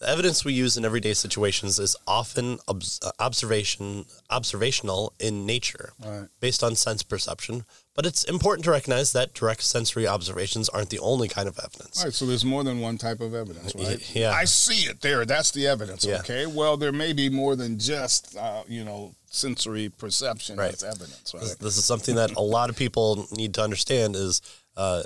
The 0.01 0.09
evidence 0.09 0.43
we 0.43 0.53
use 0.53 0.77
in 0.77 0.83
everyday 0.83 1.13
situations 1.13 1.77
is 1.77 1.95
often 2.07 2.57
obs- 2.67 2.99
uh, 3.03 3.11
observation 3.19 4.05
observational 4.31 5.13
in 5.19 5.45
nature, 5.45 5.93
Right. 6.03 6.27
based 6.39 6.63
on 6.63 6.75
sense 6.75 7.03
perception. 7.03 7.65
But 7.93 8.07
it's 8.07 8.23
important 8.23 8.63
to 8.65 8.71
recognize 8.71 9.11
that 9.11 9.35
direct 9.35 9.61
sensory 9.61 10.07
observations 10.07 10.69
aren't 10.69 10.89
the 10.89 10.97
only 10.97 11.27
kind 11.27 11.47
of 11.47 11.59
evidence. 11.59 11.99
All 11.99 12.05
right, 12.05 12.13
so 12.15 12.25
there's 12.25 12.43
more 12.43 12.63
than 12.63 12.79
one 12.79 12.97
type 12.97 13.21
of 13.21 13.35
evidence, 13.35 13.75
right? 13.75 14.15
yeah. 14.15 14.31
I 14.31 14.45
see 14.45 14.89
it 14.89 15.01
there. 15.01 15.23
That's 15.23 15.51
the 15.51 15.67
evidence. 15.67 16.03
Yeah. 16.03 16.21
Okay. 16.21 16.47
Well, 16.47 16.77
there 16.77 16.91
may 16.91 17.13
be 17.13 17.29
more 17.29 17.55
than 17.55 17.77
just, 17.77 18.35
uh, 18.35 18.63
you 18.67 18.83
know, 18.83 19.13
sensory 19.29 19.89
perception 19.89 20.57
Right. 20.57 20.73
as 20.73 20.83
evidence, 20.83 21.31
right? 21.35 21.43
This, 21.43 21.55
this 21.57 21.77
is 21.77 21.85
something 21.85 22.15
that 22.15 22.31
a 22.35 22.41
lot 22.41 22.71
of 22.71 22.75
people 22.75 23.27
need 23.31 23.53
to 23.53 23.61
understand 23.61 24.15
is 24.15 24.41
uh, 24.77 25.03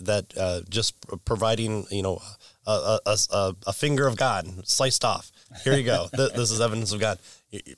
that 0.00 0.32
uh, 0.38 0.60
just 0.70 0.94
providing, 1.26 1.84
you 1.90 2.00
know, 2.02 2.22
a, 2.66 2.98
a, 3.06 3.16
a, 3.32 3.56
a 3.66 3.72
finger 3.72 4.06
of 4.06 4.16
God 4.16 4.46
sliced 4.66 5.04
off. 5.04 5.30
Here 5.62 5.74
you 5.74 5.84
go. 5.84 6.08
This 6.34 6.50
is 6.50 6.60
evidence 6.60 6.92
of 6.92 7.00
God. 7.00 7.18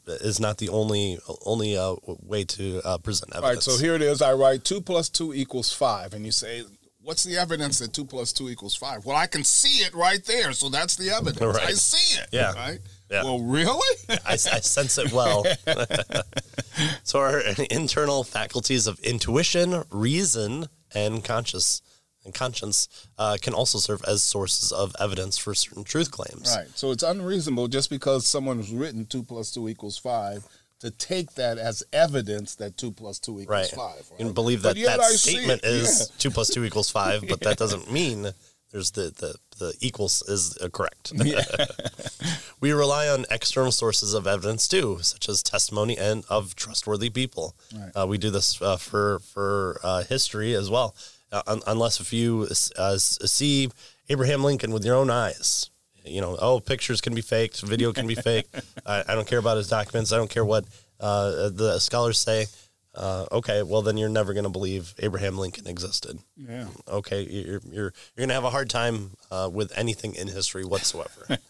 Is 0.07 0.41
not 0.41 0.57
the 0.57 0.71
only 0.71 1.19
only 1.45 1.77
uh, 1.77 1.97
way 2.07 2.45
to 2.45 2.81
uh, 2.83 2.97
present 2.99 3.33
evidence. 3.33 3.67
All 3.69 3.75
right, 3.75 3.79
so 3.79 3.85
here 3.85 3.95
it 3.95 4.01
is. 4.01 4.23
I 4.23 4.33
write 4.33 4.65
two 4.65 4.81
plus 4.81 5.11
two 5.11 5.35
equals 5.35 5.71
five, 5.71 6.15
and 6.15 6.25
you 6.25 6.33
say, 6.33 6.63
"What's 7.03 7.25
the 7.25 7.37
evidence 7.37 7.81
that 7.81 7.93
two 7.93 8.07
plus 8.07 8.33
two 8.33 8.49
equals 8.49 8.75
five? 8.75 9.05
Well, 9.05 9.17
I 9.17 9.27
can 9.27 9.45
see 9.45 9.85
it 9.85 9.93
right 9.93 10.25
there, 10.25 10.53
so 10.53 10.71
that's 10.71 10.97
the 10.97 11.11
evidence. 11.11 11.41
Right. 11.61 11.69
I 11.69 11.73
see 11.73 12.19
it. 12.19 12.29
Yeah. 12.33 12.55
Right. 12.55 12.79
Yeah. 13.11 13.25
Well, 13.25 13.41
really? 13.41 13.97
I, 14.09 14.33
I 14.33 14.37
sense 14.37 14.97
it 14.97 15.13
well. 15.13 15.45
so 17.03 17.21
our 17.21 17.41
internal 17.71 18.25
faculties 18.25 18.87
of 18.87 18.99
intuition, 19.01 19.85
reason, 19.91 20.69
and 20.95 21.23
conscious 21.23 21.83
and 22.27 22.35
conscience 22.35 22.89
uh, 23.19 23.39
can 23.41 23.55
also 23.55 23.79
serve 23.79 24.03
as 24.07 24.23
sources 24.23 24.71
of 24.73 24.95
evidence 25.01 25.39
for 25.39 25.55
certain 25.55 25.85
truth 25.85 26.11
claims. 26.11 26.55
right. 26.55 26.67
So 26.75 26.91
it's 26.91 27.03
unreasonable 27.03 27.69
just 27.69 27.89
because 27.89 28.27
someone's 28.27 28.71
written 28.71 29.07
two 29.07 29.23
plus 29.23 29.51
two 29.53 29.69
equals 29.69 29.97
five 29.97 30.45
to 30.81 30.91
take 30.91 31.33
that 31.37 31.57
as 31.57 31.83
evidence 31.93 32.57
that 32.57 32.77
two 32.77 32.93
plus 32.93 33.19
two 33.19 33.41
equals 33.41 33.49
Right. 33.49 33.67
five. 33.71 34.05
You 34.19 34.27
can 34.27 34.35
believe 34.35 34.61
that 34.63 34.77
that 34.77 35.01
I 35.01 35.09
statement 35.13 35.65
is 35.65 36.01
yeah. 36.11 36.17
two 36.19 36.31
plus 36.31 36.51
two 36.51 36.65
equals 36.65 36.91
five, 36.91 37.25
but 37.27 37.41
that 37.41 37.57
doesn't 37.63 37.91
mean 37.91 38.29
there's 38.73 38.91
the, 38.91 39.05
the, 39.17 39.35
the 39.59 39.75
equals 39.81 40.23
is 40.29 40.59
uh, 40.59 40.69
correct. 40.69 41.13
we 42.61 42.73
rely 42.73 43.09
on 43.09 43.25
external 43.31 43.73
sources 43.73 44.13
of 44.13 44.27
evidence 44.27 44.69
too, 44.69 44.99
such 45.01 45.29
as 45.29 45.43
testimony 45.43 45.97
and 45.97 46.25
of 46.29 46.55
trustworthy 46.57 47.09
people. 47.09 47.55
Right. 47.75 47.91
Uh, 47.95 48.07
we 48.07 48.19
do 48.19 48.29
this 48.31 48.61
uh, 48.61 48.77
for 48.77 49.21
for 49.21 49.81
uh, 49.83 50.03
history 50.05 50.55
as 50.55 50.69
well, 50.69 50.95
uh, 51.33 51.43
un- 51.47 51.63
unless 51.67 52.01
if 52.01 52.13
you 52.13 52.49
uh, 52.79 52.97
see 52.99 53.69
Abraham 54.09 54.45
Lincoln 54.45 54.73
with 54.73 54.85
your 54.85 54.97
own 54.97 55.11
eyes. 55.11 55.71
You 56.05 56.21
know, 56.21 56.37
oh, 56.41 56.61
pictures 56.61 57.01
can 57.01 57.15
be 57.15 57.21
faked, 57.21 57.61
video 57.63 57.93
can 57.93 58.07
be 58.07 58.15
faked. 58.29 58.55
I, 58.87 59.03
I 59.09 59.15
don't 59.15 59.27
care 59.27 59.41
about 59.41 59.57
his 59.57 59.69
documents. 59.69 60.13
I 60.13 60.17
don't 60.17 60.31
care 60.31 60.45
what 60.45 60.65
uh, 61.01 61.51
the 61.51 61.79
scholars 61.81 62.21
say. 62.21 62.47
Uh, 62.95 63.27
okay, 63.31 63.63
well 63.63 63.83
then 63.83 63.99
you're 63.99 64.09
never 64.09 64.33
going 64.33 64.45
to 64.45 64.51
believe 64.51 64.95
Abraham 65.01 65.37
Lincoln 65.37 65.67
existed. 65.67 66.19
Yeah. 66.37 66.69
Okay, 66.89 67.23
you're 67.23 67.61
you're 67.71 67.83
you're 67.83 67.93
going 68.17 68.29
to 68.29 68.35
have 68.35 68.45
a 68.45 68.51
hard 68.51 68.71
time 68.71 69.11
uh, 69.31 69.51
with 69.53 69.77
anything 69.77 70.15
in 70.15 70.29
history 70.29 70.65
whatsoever. 70.65 71.39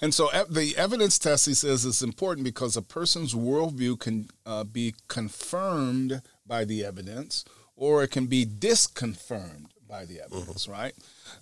And 0.00 0.14
so 0.14 0.28
ev- 0.28 0.54
the 0.54 0.76
evidence 0.76 1.18
test, 1.18 1.46
he 1.46 1.52
says, 1.52 1.84
is 1.84 2.02
important 2.02 2.44
because 2.44 2.76
a 2.76 2.82
person's 2.82 3.34
worldview 3.34 3.98
can 4.00 4.30
uh, 4.46 4.64
be 4.64 4.94
confirmed 5.08 6.22
by 6.46 6.64
the 6.64 6.84
evidence 6.84 7.44
or 7.80 8.02
it 8.02 8.10
can 8.10 8.26
be 8.26 8.44
disconfirmed 8.44 9.68
by 9.88 10.04
the 10.04 10.20
evidence, 10.20 10.68
right? 10.68 10.92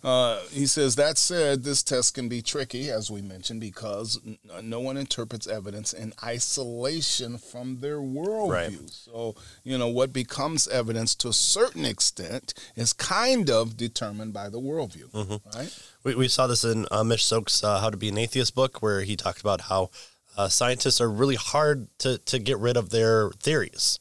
Uh, 0.02 0.40
he 0.50 0.66
says, 0.66 0.94
that 0.94 1.18
said, 1.18 1.64
this 1.64 1.82
test 1.82 2.14
can 2.14 2.28
be 2.28 2.40
tricky, 2.40 2.90
as 2.90 3.10
we 3.10 3.20
mentioned, 3.20 3.60
because 3.60 4.18
n- 4.24 4.38
no 4.62 4.78
one 4.80 4.96
interprets 4.96 5.48
evidence 5.48 5.92
in 5.92 6.14
isolation 6.24 7.36
from 7.38 7.80
their 7.80 7.98
worldview. 7.98 8.50
Right. 8.50 8.90
So, 8.90 9.34
you 9.64 9.76
know, 9.76 9.88
what 9.88 10.12
becomes 10.12 10.68
evidence 10.68 11.14
to 11.16 11.28
a 11.28 11.32
certain 11.32 11.84
extent 11.84 12.54
is 12.76 12.92
kind 12.92 13.50
of 13.50 13.76
determined 13.76 14.32
by 14.32 14.48
the 14.48 14.60
worldview, 14.60 15.40
right? 15.54 15.78
we, 16.04 16.14
we 16.14 16.28
saw 16.28 16.46
this 16.46 16.64
in 16.64 16.86
uh, 16.92 17.02
Mitch 17.02 17.26
Stokes' 17.26 17.64
uh, 17.64 17.80
How 17.80 17.90
to 17.90 17.96
Be 17.96 18.08
an 18.08 18.16
Atheist 18.16 18.54
book, 18.54 18.80
where 18.80 19.02
he 19.02 19.16
talked 19.16 19.40
about 19.40 19.62
how 19.62 19.90
uh, 20.36 20.48
scientists 20.48 21.00
are 21.00 21.10
really 21.10 21.34
hard 21.34 21.88
to, 21.98 22.18
to 22.18 22.38
get 22.38 22.58
rid 22.58 22.76
of 22.76 22.90
their 22.90 23.30
theories. 23.32 23.98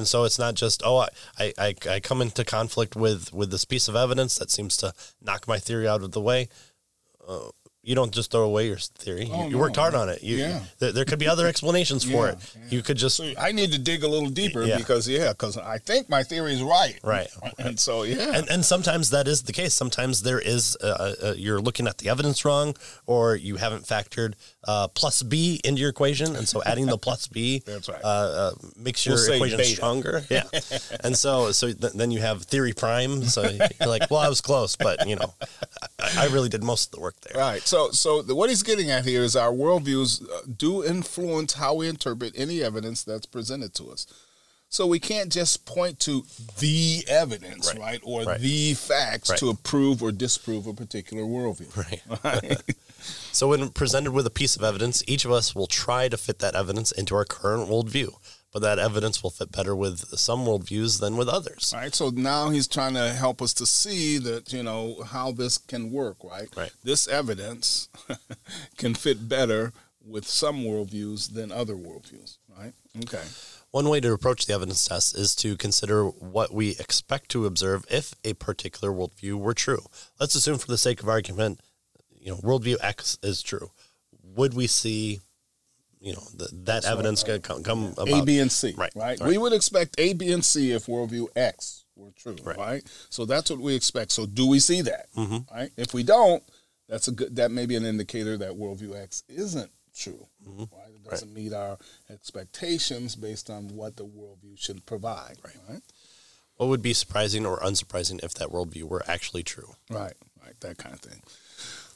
And 0.00 0.08
so 0.08 0.24
it's 0.24 0.38
not 0.38 0.54
just, 0.54 0.80
oh, 0.82 1.06
I, 1.38 1.52
I, 1.58 1.74
I 1.86 2.00
come 2.00 2.22
into 2.22 2.42
conflict 2.42 2.96
with, 2.96 3.34
with 3.34 3.50
this 3.50 3.66
piece 3.66 3.86
of 3.86 3.94
evidence 3.94 4.34
that 4.36 4.50
seems 4.50 4.78
to 4.78 4.94
knock 5.20 5.46
my 5.46 5.58
theory 5.58 5.86
out 5.86 6.02
of 6.02 6.12
the 6.12 6.22
way. 6.22 6.48
Uh, 7.28 7.50
you 7.82 7.94
don't 7.94 8.12
just 8.12 8.30
throw 8.30 8.42
away 8.42 8.66
your 8.66 8.76
theory. 8.76 9.24
You, 9.24 9.32
Oh, 9.32 9.48
you 9.48 9.56
worked 9.58 9.76
no. 9.76 9.82
hard 9.82 9.94
on 9.94 10.08
it. 10.10 10.22
You, 10.22 10.36
Yeah. 10.36 10.60
there, 10.80 10.92
there 10.92 11.04
could 11.06 11.18
be 11.18 11.26
other 11.26 11.46
explanations 11.46 12.04
for 12.04 12.26
Yeah, 12.26 12.32
it. 12.32 12.38
You 12.72 12.82
could 12.82 12.98
just 12.98 13.16
So 13.16 13.32
I 13.38 13.52
need 13.52 13.72
to 13.72 13.78
dig 13.78 14.04
a 14.04 14.08
little 14.08 14.28
deeper 14.28 14.62
Yeah. 14.62 14.76
because 14.76 15.08
yeah, 15.08 15.30
because 15.32 15.56
I 15.56 15.78
think 15.78 16.08
my 16.10 16.22
theory 16.22 16.52
is 16.54 16.62
right. 16.62 16.98
Right. 17.02 17.28
And 17.58 17.80
so 17.80 18.02
yeah. 18.02 18.32
and, 18.36 18.48
and 18.50 18.64
sometimes 18.64 19.10
that 19.10 19.26
is 19.26 19.42
the 19.44 19.52
case. 19.52 19.72
Sometimes 19.74 20.22
there 20.22 20.38
is 20.38 20.76
uh, 20.82 21.14
uh, 21.22 21.34
you're 21.36 21.60
looking 21.60 21.86
at 21.86 21.98
the 21.98 22.08
evidence 22.10 22.44
wrong, 22.44 22.76
or 23.06 23.34
you 23.36 23.56
haven't 23.56 23.84
factored 23.86 24.34
uh, 24.64 24.88
plus 24.88 25.22
b 25.22 25.60
into 25.64 25.80
your 25.80 25.90
equation, 25.90 26.36
and 26.36 26.46
so 26.46 26.62
adding 26.64 26.86
the 26.86 26.98
plus 26.98 27.28
b 27.28 27.62
That's 27.66 27.88
right. 27.88 28.02
uh, 28.04 28.06
uh, 28.06 28.52
makes 28.76 29.06
your 29.06 29.16
We'll 29.16 29.34
equation 29.34 29.64
stronger. 29.64 30.22
Yeah, 30.30 30.44
and 31.02 31.16
so 31.16 31.52
so 31.52 31.72
th- 31.72 31.94
then 31.94 32.10
you 32.10 32.20
have 32.20 32.42
theory 32.42 32.72
prime. 32.74 33.24
So 33.24 33.42
you're 33.48 33.88
like, 33.88 34.10
well, 34.10 34.20
I 34.20 34.28
was 34.28 34.40
close, 34.42 34.76
but 34.76 35.06
you 35.08 35.16
know, 35.16 35.32
I, 35.98 36.24
I 36.24 36.26
really 36.26 36.48
did 36.50 36.62
most 36.62 36.86
of 36.88 36.90
the 36.92 37.00
work 37.00 37.16
there. 37.22 37.40
Right. 37.40 37.62
So, 37.70 37.92
so 37.92 38.20
the, 38.20 38.34
what 38.34 38.50
he's 38.50 38.64
getting 38.64 38.90
at 38.90 39.04
here 39.04 39.22
is 39.22 39.36
our 39.36 39.52
worldviews 39.52 40.28
uh, 40.28 40.40
do 40.56 40.84
influence 40.84 41.52
how 41.52 41.74
we 41.74 41.86
interpret 41.86 42.32
any 42.36 42.64
evidence 42.64 43.04
that's 43.04 43.26
presented 43.26 43.74
to 43.74 43.92
us. 43.92 44.08
So 44.68 44.88
we 44.88 44.98
can't 44.98 45.30
just 45.30 45.66
point 45.66 46.00
to 46.00 46.24
the 46.58 47.04
evidence, 47.08 47.68
right, 47.68 47.78
Right. 47.78 48.00
or 48.02 48.24
Right. 48.24 48.40
the 48.40 48.74
facts 48.74 49.30
Right. 49.30 49.38
to 49.38 49.50
approve 49.50 50.02
or 50.02 50.10
disprove 50.10 50.66
a 50.66 50.74
particular 50.74 51.22
worldview. 51.22 51.70
Right. 52.24 52.60
So 53.30 53.46
when 53.46 53.68
presented 53.68 54.10
with 54.10 54.26
a 54.26 54.30
piece 54.30 54.56
of 54.56 54.64
evidence, 54.64 55.04
each 55.06 55.24
of 55.24 55.30
us 55.30 55.54
will 55.54 55.68
try 55.68 56.08
to 56.08 56.16
fit 56.16 56.40
that 56.40 56.56
evidence 56.56 56.90
into 56.90 57.14
our 57.14 57.24
current 57.24 57.70
worldview. 57.70 58.12
But 58.52 58.62
that 58.62 58.80
evidence 58.80 59.22
will 59.22 59.30
fit 59.30 59.52
better 59.52 59.76
with 59.76 60.18
some 60.18 60.44
worldviews 60.44 60.98
than 60.98 61.16
with 61.16 61.28
others. 61.28 61.72
Right. 61.74 61.94
So 61.94 62.10
now 62.10 62.50
he's 62.50 62.66
trying 62.66 62.94
to 62.94 63.12
help 63.12 63.40
us 63.40 63.54
to 63.54 63.66
see 63.66 64.18
that, 64.18 64.52
you 64.52 64.64
know, 64.64 65.02
how 65.06 65.30
this 65.30 65.56
can 65.56 65.92
work, 65.92 66.24
right? 66.24 66.48
Right. 66.56 66.72
This 66.82 67.06
evidence 67.06 67.88
can 68.76 68.94
fit 68.94 69.28
better 69.28 69.72
with 70.04 70.26
some 70.26 70.62
worldviews 70.64 71.32
than 71.34 71.52
other 71.52 71.74
worldviews, 71.74 72.38
right? 72.58 72.72
Okay. 73.04 73.22
One 73.70 73.88
way 73.88 74.00
to 74.00 74.12
approach 74.12 74.46
the 74.46 74.54
evidence 74.54 74.84
test 74.84 75.16
is 75.16 75.36
to 75.36 75.56
consider 75.56 76.06
what 76.06 76.52
we 76.52 76.70
expect 76.70 77.30
to 77.30 77.46
observe 77.46 77.84
if 77.88 78.14
a 78.24 78.34
particular 78.34 78.92
worldview 78.92 79.34
were 79.34 79.54
true. 79.54 79.84
Let's 80.18 80.34
assume, 80.34 80.58
for 80.58 80.66
the 80.66 80.78
sake 80.78 81.00
of 81.00 81.08
argument, 81.08 81.60
you 82.18 82.32
know, 82.32 82.38
worldview 82.38 82.76
X 82.82 83.18
is 83.22 83.42
true. 83.42 83.70
Would 84.22 84.54
we 84.54 84.66
see, 84.66 85.20
you 86.00 86.14
know, 86.14 86.22
th- 86.38 86.50
that 86.64 86.84
evidence 86.86 87.22
gonna 87.22 87.40
come, 87.40 87.62
come 87.62 87.92
about? 87.96 88.08
A, 88.08 88.22
B, 88.24 88.38
and 88.38 88.50
C. 88.50 88.74
Right, 88.76 88.90
Right. 88.94 89.20
right. 89.20 89.28
We 89.28 89.38
would 89.38 89.52
expect 89.52 89.94
A, 89.98 90.12
B, 90.14 90.32
and 90.32 90.44
C 90.44 90.72
if 90.72 90.86
worldview 90.86 91.28
X 91.36 91.84
were 91.96 92.10
true. 92.16 92.36
Right. 92.42 92.56
Right. 92.56 92.82
So 93.10 93.24
that's 93.26 93.50
what 93.50 93.60
we 93.60 93.74
expect. 93.74 94.12
So 94.12 94.24
do 94.26 94.46
we 94.46 94.58
see 94.60 94.80
that? 94.82 95.12
Mhm. 95.16 95.50
Right. 95.50 95.70
If 95.76 95.92
we 95.92 96.02
don't, 96.02 96.42
that's 96.88 97.06
a 97.08 97.12
good. 97.12 97.36
That 97.36 97.50
may 97.50 97.66
be 97.66 97.76
an 97.76 97.84
indicator 97.84 98.36
that 98.38 98.52
worldview 98.52 98.96
X 99.00 99.22
isn't 99.28 99.70
true. 99.94 100.26
Right. 100.46 100.68
It 100.94 101.04
doesn't 101.10 101.34
meet 101.34 101.52
our 101.52 101.78
expectations 102.30 103.16
based 103.16 103.50
on 103.50 103.68
what 103.76 103.96
the 103.96 104.04
worldview 104.06 104.58
should 104.58 104.86
provide. 104.86 105.36
Right. 105.44 105.56
Right. 105.68 105.82
What 106.56 106.68
would 106.68 106.82
be 106.82 106.92
surprising 106.94 107.44
or 107.46 107.58
unsurprising 107.60 108.22
if 108.22 108.34
that 108.34 108.48
worldview 108.50 108.84
were 108.84 109.02
actually 109.08 109.42
true? 109.42 109.74
Right. 109.90 110.12
Right. 110.42 110.54
That 110.60 110.78
kind 110.78 110.94
of 110.94 111.00
thing. 111.00 111.22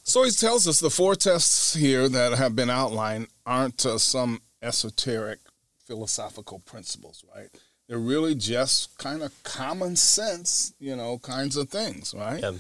So 0.05 0.23
he 0.23 0.31
tells 0.31 0.69
us 0.69 0.81
the 0.81 0.91
four 0.91 1.15
tests 1.15 1.75
here 1.75 2.09
that 2.09 2.35
have 2.35 2.55
been 2.55 2.71
outlined 2.71 3.29
aren't 3.47 3.85
uh, 3.87 3.99
some 3.99 4.43
esoteric 4.63 5.41
philosophical 5.87 6.59
principles, 6.61 7.25
right? 7.35 7.49
They're 7.89 7.99
really 7.99 8.35
just 8.35 8.97
kind 8.99 9.23
of 9.23 9.33
common 9.43 9.97
sense, 9.97 10.75
you 10.79 10.95
know, 10.95 11.19
kinds 11.19 11.57
of 11.57 11.69
things, 11.71 12.15
right? 12.17 12.41
Yeah, 12.43 12.53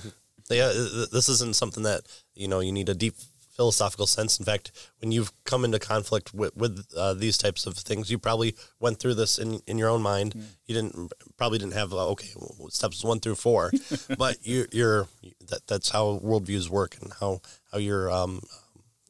yeah. 0.50 0.72
th- 0.72 1.10
This 1.10 1.28
isn't 1.28 1.56
something 1.56 1.82
that 1.84 2.02
you 2.34 2.48
know 2.48 2.60
you 2.60 2.72
need 2.72 2.88
a 2.88 2.94
deep 2.94 3.14
philosophical 3.56 4.06
sense. 4.06 4.38
In 4.38 4.44
fact, 4.44 4.72
when 5.00 5.12
you've 5.12 5.32
come 5.44 5.64
into 5.64 5.78
conflict 5.78 6.34
with, 6.34 6.56
with 6.56 6.86
uh, 6.96 7.14
these 7.14 7.38
types 7.38 7.66
of 7.66 7.76
things, 7.76 8.10
you 8.10 8.18
probably 8.18 8.54
went 8.80 8.98
through 8.98 9.14
this 9.14 9.38
in 9.38 9.60
in 9.66 9.78
your 9.78 9.88
own 9.88 10.02
mind. 10.02 10.34
You 10.66 10.74
didn't 10.74 11.12
probably 11.36 11.58
didn't 11.58 11.74
have 11.74 11.92
uh, 11.92 12.08
okay 12.10 12.30
well, 12.36 12.68
steps 12.70 13.04
one 13.04 13.20
through 13.20 13.36
four, 13.36 13.70
but 14.18 14.44
you, 14.46 14.66
you're 14.72 15.08
that 15.48 15.66
that's 15.66 15.90
how 15.90 16.20
worldviews 16.22 16.68
work 16.68 16.96
and 17.00 17.12
how 17.20 17.40
how 17.70 17.78
you're 17.78 18.10
um, 18.10 18.40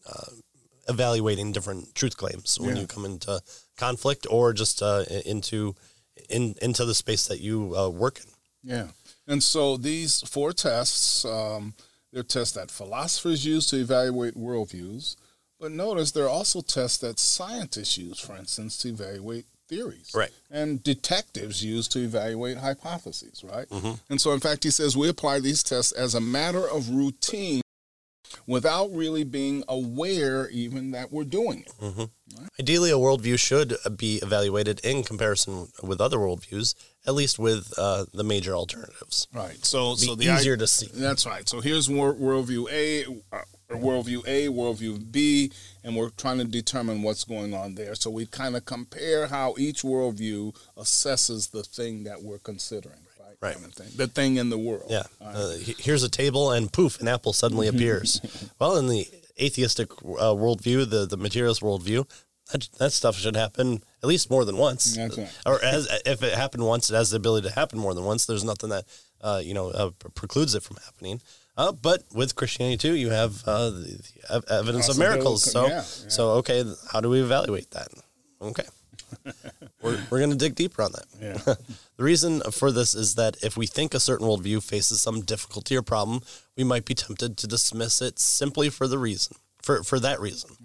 uh, 0.06 0.30
evaluating 0.88 1.52
different 1.52 1.94
truth 1.94 2.16
claims 2.16 2.58
when 2.60 2.76
Yeah. 2.76 2.82
you 2.82 2.86
come 2.86 3.04
into 3.04 3.40
conflict 3.76 4.26
or 4.30 4.52
just 4.52 4.82
uh, 4.82 5.04
into 5.24 5.74
in 6.28 6.54
into 6.60 6.84
the 6.84 6.94
space 6.94 7.26
that 7.28 7.40
you 7.40 7.76
uh, 7.76 7.88
work 7.88 8.20
in. 8.20 8.26
Yeah. 8.70 8.88
And 9.26 9.42
so 9.42 9.76
these 9.78 10.20
four 10.28 10.52
tests, 10.52 11.24
um, 11.24 11.74
they're 12.14 12.22
tests 12.22 12.54
that 12.54 12.70
philosophers 12.70 13.44
use 13.44 13.66
to 13.66 13.76
evaluate 13.76 14.38
worldviews. 14.38 15.16
But 15.60 15.72
notice 15.72 16.12
there 16.12 16.24
are 16.24 16.28
also 16.28 16.60
tests 16.60 16.98
that 16.98 17.18
scientists 17.18 17.98
use, 17.98 18.20
for 18.20 18.36
instance, 18.36 18.76
to 18.78 18.88
evaluate 18.88 19.46
theories. 19.68 20.12
Right. 20.14 20.30
And 20.50 20.82
detectives 20.82 21.64
use 21.64 21.88
to 21.88 22.00
evaluate 22.00 22.58
hypotheses, 22.58 23.42
right? 23.44 23.68
Mm-hmm. 23.68 23.92
And 24.10 24.20
so, 24.20 24.32
in 24.32 24.40
fact, 24.40 24.64
he 24.64 24.70
says 24.70 24.96
we 24.96 25.08
apply 25.08 25.40
these 25.40 25.62
tests 25.62 25.92
as 25.92 26.14
a 26.14 26.20
matter 26.20 26.68
of 26.68 26.90
routine 26.90 27.62
without 28.46 28.90
really 28.92 29.24
being 29.24 29.64
aware 29.68 30.48
even 30.50 30.90
that 30.92 31.10
we're 31.12 31.24
doing 31.24 31.64
it. 31.66 32.08
Ideally, 32.58 32.90
a 32.90 32.94
worldview 32.94 33.38
should 33.38 33.76
be 33.96 34.16
evaluated 34.16 34.80
in 34.80 35.02
comparison 35.02 35.68
with 35.82 36.00
other 36.00 36.18
worldviews, 36.18 36.74
at 37.06 37.14
least 37.14 37.38
with 37.38 37.72
uh, 37.78 38.06
the 38.12 38.24
major 38.24 38.54
alternatives. 38.54 39.28
Right. 39.32 39.64
So, 39.64 39.94
so 39.94 40.14
the 40.14 40.34
easier 40.34 40.54
i- 40.54 40.58
to 40.58 40.66
see. 40.66 40.88
That's 40.92 41.26
right. 41.26 41.48
So 41.48 41.60
here's 41.60 41.88
wor- 41.88 42.14
worldview 42.14 42.70
A, 42.72 43.04
uh, 43.34 43.42
worldview 43.70 44.26
A, 44.26 44.48
worldview 44.48 45.10
B, 45.12 45.52
and 45.84 45.94
we're 45.96 46.10
trying 46.10 46.38
to 46.38 46.44
determine 46.44 47.02
what's 47.02 47.24
going 47.24 47.54
on 47.54 47.74
there. 47.76 47.94
So 47.94 48.10
we 48.10 48.26
kind 48.26 48.56
of 48.56 48.64
compare 48.64 49.26
how 49.28 49.54
each 49.58 49.82
worldview 49.82 50.54
assesses 50.76 51.50
the 51.50 51.62
thing 51.62 52.04
that 52.04 52.22
we're 52.22 52.38
considering. 52.38 53.00
Right. 53.44 53.54
Right. 53.54 53.62
Kind 53.62 53.66
of 53.66 53.74
thing. 53.74 53.88
The 53.96 54.06
thing 54.06 54.36
in 54.36 54.50
the 54.50 54.58
world. 54.58 54.86
Yeah. 54.88 55.04
Uh, 55.20 55.54
here's 55.58 56.02
a 56.02 56.08
table, 56.08 56.50
and 56.50 56.72
poof, 56.72 57.00
an 57.00 57.08
apple 57.08 57.32
suddenly 57.32 57.68
appears. 57.74 58.20
well, 58.58 58.76
in 58.76 58.88
the 58.88 59.06
atheistic 59.40 59.92
uh, 59.92 60.34
worldview, 60.34 60.88
the, 60.88 61.06
the 61.06 61.16
materialist 61.16 61.60
worldview, 61.60 62.08
that, 62.52 62.68
that 62.78 62.92
stuff 62.92 63.16
should 63.16 63.36
happen 63.36 63.82
at 64.02 64.08
least 64.08 64.30
more 64.30 64.44
than 64.44 64.56
once. 64.56 64.98
Right. 64.98 65.30
Or 65.46 65.62
as, 65.64 65.88
if 66.04 66.22
it 66.22 66.34
happened 66.34 66.64
once, 66.64 66.90
it 66.90 66.94
has 66.94 67.10
the 67.10 67.16
ability 67.16 67.48
to 67.48 67.54
happen 67.54 67.78
more 67.78 67.94
than 67.94 68.04
once. 68.04 68.26
There's 68.26 68.44
nothing 68.44 68.70
that 68.70 68.84
uh, 69.20 69.40
you 69.42 69.54
know 69.54 69.70
uh, 69.70 69.90
precludes 70.14 70.54
it 70.54 70.62
from 70.62 70.76
happening. 70.84 71.20
Uh, 71.56 71.72
but 71.72 72.02
with 72.12 72.34
Christianity 72.34 72.76
too, 72.76 72.94
you 72.94 73.10
have 73.10 73.42
uh, 73.46 73.70
the, 73.70 73.80
the 73.80 74.34
ev- 74.34 74.44
evidence 74.50 74.88
of 74.88 74.98
miracles. 74.98 75.50
So, 75.50 75.66
yeah, 75.66 75.74
yeah. 75.74 75.80
so 75.82 76.30
okay, 76.32 76.64
how 76.90 77.00
do 77.00 77.08
we 77.08 77.20
evaluate 77.20 77.70
that? 77.70 77.88
Okay, 78.42 78.64
we're 79.82 79.98
we're 80.10 80.20
gonna 80.20 80.34
dig 80.34 80.54
deeper 80.54 80.82
on 80.82 80.92
that. 80.92 81.06
Yeah. 81.20 81.54
The 81.96 82.02
reason 82.02 82.40
for 82.50 82.72
this 82.72 82.92
is 82.96 83.14
that 83.14 83.36
if 83.44 83.56
we 83.56 83.66
think 83.66 83.94
a 83.94 84.00
certain 84.00 84.26
worldview 84.26 84.64
faces 84.64 85.00
some 85.00 85.20
difficulty 85.20 85.76
or 85.76 85.82
problem, 85.82 86.22
we 86.56 86.64
might 86.64 86.84
be 86.84 86.94
tempted 86.94 87.36
to 87.36 87.46
dismiss 87.46 88.02
it 88.02 88.18
simply 88.18 88.68
for 88.68 88.88
the 88.88 88.98
reason, 88.98 89.36
for, 89.62 89.84
for 89.84 90.00
that 90.00 90.20
reason, 90.20 90.56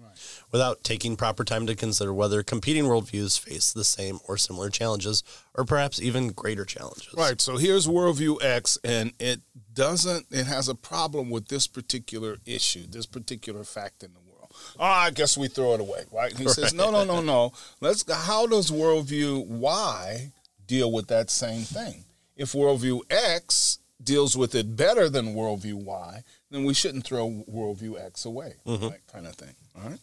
without 0.50 0.82
taking 0.82 1.14
proper 1.14 1.44
time 1.44 1.68
to 1.68 1.76
consider 1.76 2.12
whether 2.12 2.42
competing 2.42 2.82
worldviews 2.82 3.38
face 3.38 3.72
the 3.72 3.84
same 3.84 4.18
or 4.26 4.36
similar 4.36 4.70
challenges, 4.70 5.22
or 5.54 5.64
perhaps 5.64 6.02
even 6.02 6.32
greater 6.32 6.64
challenges. 6.64 7.14
Right. 7.16 7.40
So 7.40 7.58
here's 7.58 7.86
worldview 7.86 8.42
X, 8.42 8.76
and 8.82 9.12
it 9.20 9.40
doesn't. 9.72 10.26
It 10.32 10.48
has 10.48 10.68
a 10.68 10.74
problem 10.74 11.30
with 11.30 11.46
this 11.46 11.68
particular 11.68 12.38
issue, 12.44 12.88
this 12.88 13.06
particular 13.06 13.62
fact 13.62 14.02
in 14.02 14.14
the 14.14 14.18
world. 14.18 14.29
Oh, 14.78 14.84
I 14.84 15.10
guess 15.10 15.36
we 15.36 15.48
throw 15.48 15.74
it 15.74 15.80
away. 15.80 16.04
Right. 16.12 16.36
He 16.36 16.46
says, 16.48 16.72
no, 16.72 16.90
no, 16.90 17.04
no, 17.04 17.20
no. 17.20 17.52
Let's. 17.80 18.10
How 18.10 18.46
does 18.46 18.70
worldview 18.70 19.46
Y 19.46 20.32
deal 20.66 20.92
with 20.92 21.08
that 21.08 21.30
same 21.30 21.62
thing? 21.62 22.04
If 22.36 22.52
worldview 22.52 23.00
X 23.10 23.78
deals 24.02 24.36
with 24.36 24.54
it 24.54 24.76
better 24.76 25.08
than 25.08 25.34
worldview 25.34 25.74
Y, 25.74 26.22
then 26.50 26.64
we 26.64 26.74
shouldn't 26.74 27.04
throw 27.04 27.44
worldview 27.50 28.02
X 28.02 28.24
away. 28.24 28.54
Mm-hmm. 28.66 28.88
Right. 28.88 29.00
Kind 29.12 29.26
of 29.26 29.34
thing. 29.34 29.54
All 29.76 29.90
right. 29.90 30.00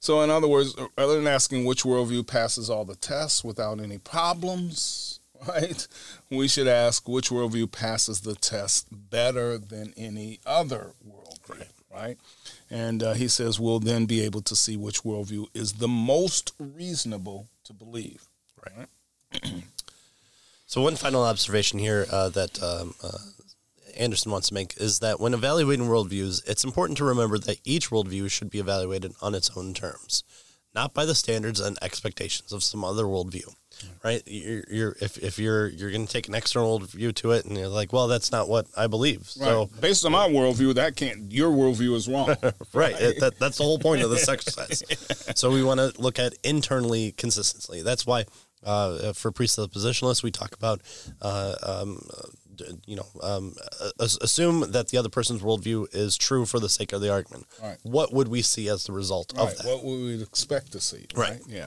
So, 0.00 0.20
in 0.20 0.30
other 0.30 0.46
words, 0.46 0.76
rather 0.96 1.16
than 1.16 1.26
asking 1.26 1.64
which 1.64 1.82
worldview 1.82 2.26
passes 2.26 2.70
all 2.70 2.84
the 2.84 2.94
tests 2.94 3.42
without 3.42 3.80
any 3.80 3.98
problems, 3.98 5.18
right, 5.48 5.88
we 6.30 6.46
should 6.46 6.68
ask 6.68 7.08
which 7.08 7.30
worldview 7.30 7.72
passes 7.72 8.20
the 8.20 8.36
test 8.36 8.86
better 8.90 9.58
than 9.58 9.94
any 9.96 10.38
other 10.46 10.92
right? 11.98 12.18
And 12.70 13.02
uh, 13.02 13.14
he 13.14 13.28
says 13.28 13.58
we'll 13.60 13.80
then 13.80 14.06
be 14.06 14.20
able 14.22 14.42
to 14.42 14.56
see 14.56 14.76
which 14.76 15.02
worldview 15.02 15.46
is 15.54 15.74
the 15.74 15.88
most 15.88 16.52
reasonable 16.58 17.48
to 17.64 17.72
believe. 17.72 18.26
Right. 18.64 19.62
So, 20.68 20.82
one 20.82 20.96
final 20.96 21.24
observation 21.24 21.78
here 21.78 22.04
uh, 22.12 22.28
that 22.28 22.62
um, 22.62 22.94
uh, 23.02 23.16
Anderson 23.96 24.30
wants 24.30 24.48
to 24.48 24.54
make 24.54 24.76
is 24.76 24.98
that 24.98 25.18
when 25.18 25.32
evaluating 25.32 25.86
worldviews, 25.86 26.46
it's 26.46 26.62
important 26.62 26.98
to 26.98 27.04
remember 27.04 27.38
that 27.38 27.56
each 27.64 27.88
worldview 27.88 28.30
should 28.30 28.50
be 28.50 28.58
evaluated 28.58 29.14
on 29.22 29.34
its 29.34 29.50
own 29.56 29.72
terms, 29.72 30.24
not 30.74 30.92
by 30.92 31.06
the 31.06 31.14
standards 31.14 31.58
and 31.58 31.78
expectations 31.80 32.52
of 32.52 32.62
some 32.62 32.84
other 32.84 33.04
worldview. 33.04 33.54
Right? 34.04 34.22
You're, 34.26 34.64
you're 34.70 34.96
if, 35.00 35.18
if 35.18 35.38
you're 35.38 35.68
you're 35.68 35.90
going 35.90 36.06
to 36.06 36.12
take 36.12 36.28
an 36.28 36.34
external 36.34 36.78
view 36.78 37.12
to 37.12 37.32
it, 37.32 37.44
and 37.44 37.56
you're 37.56 37.68
like, 37.68 37.92
well, 37.92 38.08
that's 38.08 38.32
not 38.32 38.48
what 38.48 38.66
I 38.76 38.86
believe. 38.86 39.20
Right. 39.38 39.46
So 39.46 39.70
based 39.80 40.04
on 40.04 40.12
my 40.12 40.28
worldview, 40.28 40.74
that 40.74 40.96
can't. 40.96 41.30
Your 41.32 41.50
worldview 41.50 41.94
is 41.94 42.08
wrong. 42.08 42.28
right, 42.72 42.94
it- 43.00 43.20
that, 43.20 43.38
that's 43.38 43.58
the 43.58 43.64
whole 43.64 43.78
point 43.78 44.02
of 44.02 44.10
this 44.10 44.28
exercise. 44.28 44.82
so 45.34 45.50
we 45.50 45.62
want 45.62 45.80
to 45.80 45.92
look 46.00 46.18
at 46.18 46.34
internally 46.44 47.12
consistently. 47.12 47.82
That's 47.82 48.06
why 48.06 48.24
uh, 48.64 49.12
for 49.12 49.32
presuppositionalists 49.32 50.22
we 50.22 50.30
talk 50.30 50.54
about. 50.54 50.80
Uh, 51.20 51.54
um, 51.62 52.00
you 52.86 52.96
know, 52.96 53.06
um, 53.22 53.54
assume 53.98 54.72
that 54.72 54.88
the 54.88 54.98
other 54.98 55.08
person's 55.08 55.42
worldview 55.42 55.86
is 55.94 56.16
true 56.16 56.44
for 56.44 56.60
the 56.60 56.68
sake 56.68 56.92
of 56.92 57.00
the 57.00 57.12
argument. 57.12 57.46
Right. 57.62 57.76
What 57.82 58.12
would 58.12 58.28
we 58.28 58.42
see 58.42 58.68
as 58.68 58.84
the 58.84 58.92
result 58.92 59.32
right. 59.36 59.48
of 59.48 59.58
that? 59.58 59.66
What 59.66 59.84
would 59.84 60.00
we 60.00 60.22
expect 60.22 60.72
to 60.72 60.80
see? 60.80 61.06
Right. 61.14 61.40
Yeah. 61.46 61.66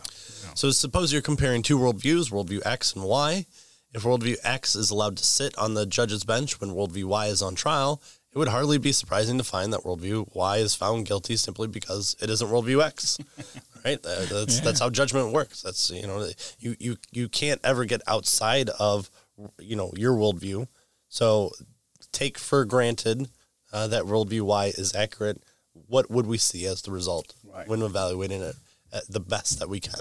So 0.56 0.72
suppose 0.72 1.12
you're 1.14 1.22
comparing 1.22 1.62
two 1.62 1.78
worldviews, 1.78 2.32
worldview 2.32 2.66
X 2.66 2.94
and 2.94 3.06
Y. 3.06 3.46
If 3.94 4.04
worldview 4.04 4.38
X 4.44 4.76
is 4.76 4.90
allowed 4.90 5.18
to 5.18 5.26
sit 5.26 5.58
on 5.58 5.74
the 5.74 5.86
judge's 5.86 6.24
bench 6.24 6.62
when 6.62 6.72
worldview 6.72 7.06
Y 7.06 7.28
is 7.28 7.42
on 7.42 7.56
trial, 7.56 8.02
it 8.34 8.38
would 8.38 8.48
hardly 8.48 8.78
be 8.78 8.94
surprising 8.94 9.38
to 9.38 9.44
find 9.44 9.74
that 9.74 9.82
worldview 9.82 10.34
Y 10.34 10.58
is 10.58 10.74
found 10.74 11.06
guilty 11.06 11.36
simply 11.36 11.68
because 11.68 12.16
it 12.22 12.30
isn't 12.30 12.48
worldview 12.48 12.84
X. 12.84 13.18
right? 13.86 14.02
That's 14.02 14.62
that's 14.62 14.80
how 14.80 14.90
judgment 14.90 15.34
works. 15.34 15.62
That's 15.62 15.90
you 15.90 16.08
know 16.08 16.28
you 16.60 16.76
you 16.80 16.98
you 17.12 17.30
can't 17.30 17.60
ever 17.64 17.86
get 17.86 18.02
outside 18.08 18.70
of 18.80 19.10
you 19.60 19.76
know 19.76 19.92
your 19.96 20.16
worldview. 20.16 20.68
So 21.12 21.52
take 22.14 22.38
for 22.40 22.64
granted 22.66 23.28
uh, 23.74 23.88
that 23.88 24.04
worldview 24.06 24.42
Y 24.44 24.68
is 24.78 24.96
accurate. 24.96 25.44
What 25.88 26.10
would 26.10 26.26
we 26.26 26.38
see 26.38 26.66
as 26.66 26.82
the 26.82 26.92
result 26.92 27.34
Right. 27.44 27.68
when 27.68 27.82
evaluating 27.82 28.42
it 28.42 28.56
at 28.94 29.04
the 29.10 29.20
best 29.20 29.60
that 29.60 29.68
we 29.70 29.80
can? 29.82 30.00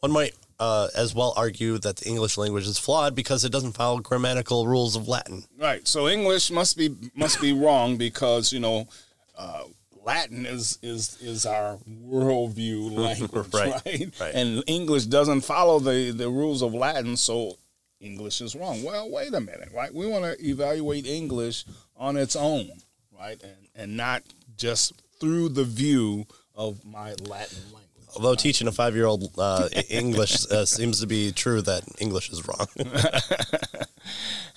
One 0.00 0.10
might 0.12 0.34
uh, 0.58 0.88
as 0.96 1.14
well 1.14 1.34
argue 1.36 1.76
that 1.78 1.96
the 1.98 2.08
English 2.08 2.38
language 2.38 2.66
is 2.66 2.78
flawed 2.78 3.14
because 3.14 3.44
it 3.44 3.52
doesn't 3.52 3.72
follow 3.72 3.98
grammatical 4.00 4.66
rules 4.66 4.96
of 4.96 5.08
Latin. 5.08 5.44
Right. 5.58 5.86
So 5.86 6.08
English 6.08 6.50
must 6.50 6.76
be 6.76 6.94
must 7.14 7.40
be 7.40 7.52
wrong 7.52 7.96
because 7.98 8.50
you 8.52 8.60
know 8.60 8.88
uh, 9.36 9.64
Latin 10.04 10.46
is 10.46 10.78
is 10.82 11.18
is 11.20 11.44
our 11.46 11.78
worldview 11.88 12.96
language, 12.96 13.52
Right, 13.52 13.72
right? 13.86 14.10
right. 14.20 14.34
And 14.34 14.62
English 14.66 15.04
doesn't 15.06 15.42
follow 15.42 15.78
the 15.80 16.12
the 16.12 16.28
rules 16.30 16.62
of 16.62 16.72
Latin, 16.74 17.16
so 17.16 17.58
English 18.00 18.40
is 18.40 18.54
wrong. 18.54 18.82
Well, 18.82 19.10
wait 19.10 19.34
a 19.34 19.40
minute, 19.40 19.70
right? 19.74 19.92
We 19.92 20.06
want 20.06 20.24
to 20.24 20.46
evaluate 20.46 21.06
English 21.06 21.64
on 21.96 22.16
its 22.16 22.36
own, 22.36 22.70
right, 23.18 23.40
and 23.42 23.68
and 23.74 23.96
not 23.96 24.22
just 24.56 24.92
through 25.20 25.50
the 25.50 25.64
view 25.64 26.26
of 26.54 26.84
my 26.84 27.10
Latin 27.10 27.62
language. 27.64 27.84
Although 28.16 28.34
teaching 28.34 28.68
a 28.68 28.72
five 28.72 28.94
year 28.94 29.06
old 29.06 29.30
uh, 29.38 29.68
English 29.88 30.50
uh, 30.50 30.64
seems 30.64 31.00
to 31.00 31.06
be 31.06 31.32
true 31.32 31.60
that 31.62 31.84
English 32.00 32.30
is 32.30 32.46
wrong. 32.46 32.66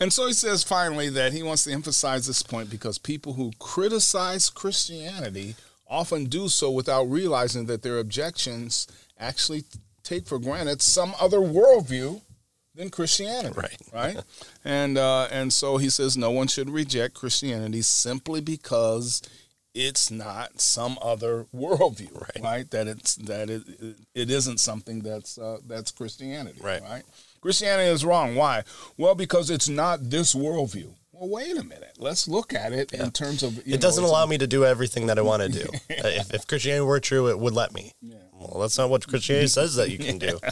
And 0.01 0.11
so 0.11 0.25
he 0.25 0.33
says 0.33 0.63
finally 0.63 1.09
that 1.09 1.31
he 1.31 1.43
wants 1.43 1.65
to 1.65 1.71
emphasize 1.71 2.25
this 2.25 2.41
point 2.41 2.71
because 2.71 2.97
people 2.97 3.33
who 3.33 3.51
criticize 3.59 4.49
Christianity 4.49 5.53
often 5.87 6.25
do 6.25 6.49
so 6.49 6.71
without 6.71 7.03
realizing 7.03 7.67
that 7.67 7.83
their 7.83 7.99
objections 7.99 8.87
actually 9.19 9.63
take 10.01 10.25
for 10.25 10.39
granted 10.39 10.81
some 10.81 11.13
other 11.21 11.37
worldview 11.37 12.19
than 12.75 12.89
Christianity. 12.89 13.55
Right. 13.57 13.77
Right. 13.93 14.17
and 14.63 14.97
uh, 14.97 15.27
and 15.31 15.51
so 15.51 15.77
he 15.77 15.89
says 15.89 16.15
no 16.15 16.31
one 16.31 16.47
should 16.47 16.69
reject 16.69 17.13
Christianity 17.13 17.81
simply 17.81 18.39
because 18.41 19.21
it's 19.73 20.09
not 20.11 20.59
some 20.61 20.97
other 21.01 21.45
worldview. 21.53 22.13
Right. 22.19 22.41
right? 22.43 22.71
That 22.71 22.87
it's 22.87 23.15
that 23.15 23.49
it 23.49 23.63
it 24.15 24.31
isn't 24.31 24.59
something 24.59 24.99
that's 25.01 25.37
uh, 25.37 25.57
that's 25.67 25.91
Christianity. 25.91 26.59
Right. 26.63 26.81
Right. 26.81 27.03
Christianity 27.41 27.89
is 27.89 28.05
wrong. 28.05 28.35
Why? 28.35 28.63
Well, 28.97 29.15
because 29.15 29.49
it's 29.49 29.67
not 29.67 30.09
this 30.09 30.33
worldview. 30.35 30.93
Well, 31.11 31.29
wait 31.29 31.57
a 31.57 31.63
minute. 31.63 31.97
Let's 31.97 32.27
look 32.27 32.53
at 32.53 32.71
it 32.71 32.93
in 32.93 33.11
terms 33.11 33.43
of. 33.43 33.55
you 33.67 33.73
It 33.75 33.81
doesn't 33.81 34.01
know, 34.01 34.07
it's- 34.07 34.19
allow 34.19 34.25
me 34.25 34.37
to 34.37 34.47
do 34.47 34.63
everything 34.65 35.07
that 35.07 35.17
I 35.19 35.21
want 35.21 35.41
to 35.43 35.49
do. 35.49 35.65
Uh, 36.03 36.07
if, 36.07 36.33
if 36.33 36.47
Christianity 36.47 36.81
were 36.85 36.99
true, 36.99 37.27
it 37.29 37.37
would 37.37 37.53
let 37.53 37.73
me. 37.73 37.91
Yeah. 38.01 38.15
Well, 38.33 38.61
that's 38.61 38.77
not 38.77 38.89
what 38.89 39.05
Christianity 39.07 39.47
says 39.47 39.75
that 39.75 39.89
you 39.91 39.97
can 39.97 40.17
do. 40.17 40.39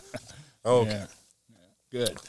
Okay. 0.65 1.05
Good. 1.91 2.19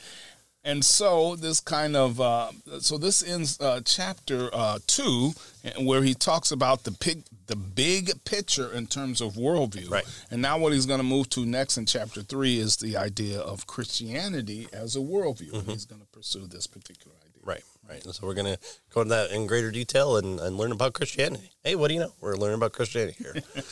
And 0.62 0.84
so 0.84 1.36
this 1.36 1.58
kind 1.58 1.96
of 1.96 2.20
uh, 2.20 2.50
so 2.80 2.98
this 2.98 3.26
ends 3.26 3.58
uh, 3.60 3.80
chapter 3.82 4.50
uh, 4.52 4.78
two, 4.86 5.32
where 5.78 6.02
he 6.02 6.12
talks 6.12 6.50
about 6.50 6.84
the 6.84 6.90
big 6.90 7.22
the 7.46 7.56
big 7.56 8.10
picture 8.24 8.70
in 8.70 8.86
terms 8.86 9.22
of 9.22 9.34
worldview. 9.34 9.90
Right. 9.90 10.04
And 10.30 10.42
now 10.42 10.58
what 10.58 10.74
he's 10.74 10.84
going 10.84 11.00
to 11.00 11.04
move 11.04 11.30
to 11.30 11.46
next 11.46 11.78
in 11.78 11.86
chapter 11.86 12.20
three 12.20 12.58
is 12.58 12.76
the 12.76 12.98
idea 12.98 13.40
of 13.40 13.66
Christianity 13.66 14.68
as 14.70 14.96
a 14.96 15.00
worldview. 15.00 15.54
And 15.54 15.68
he's 15.68 15.86
going 15.86 16.02
to 16.02 16.06
pursue 16.08 16.46
this 16.46 16.66
particular 16.66 17.16
idea. 17.16 17.42
Right, 17.42 17.64
right. 17.88 18.04
And 18.04 18.14
so 18.14 18.26
we're 18.26 18.34
going 18.34 18.54
to 18.54 18.58
go 18.92 19.00
into 19.00 19.14
that 19.14 19.30
in 19.30 19.46
greater 19.46 19.70
detail 19.70 20.18
and, 20.18 20.38
and 20.38 20.58
learn 20.58 20.72
about 20.72 20.92
Christianity. 20.92 21.50
Hey, 21.64 21.74
what 21.74 21.88
do 21.88 21.94
you 21.94 22.00
know? 22.00 22.12
We're 22.20 22.36
learning 22.36 22.56
about 22.56 22.72
Christianity 22.72 23.16
here. 23.18 23.34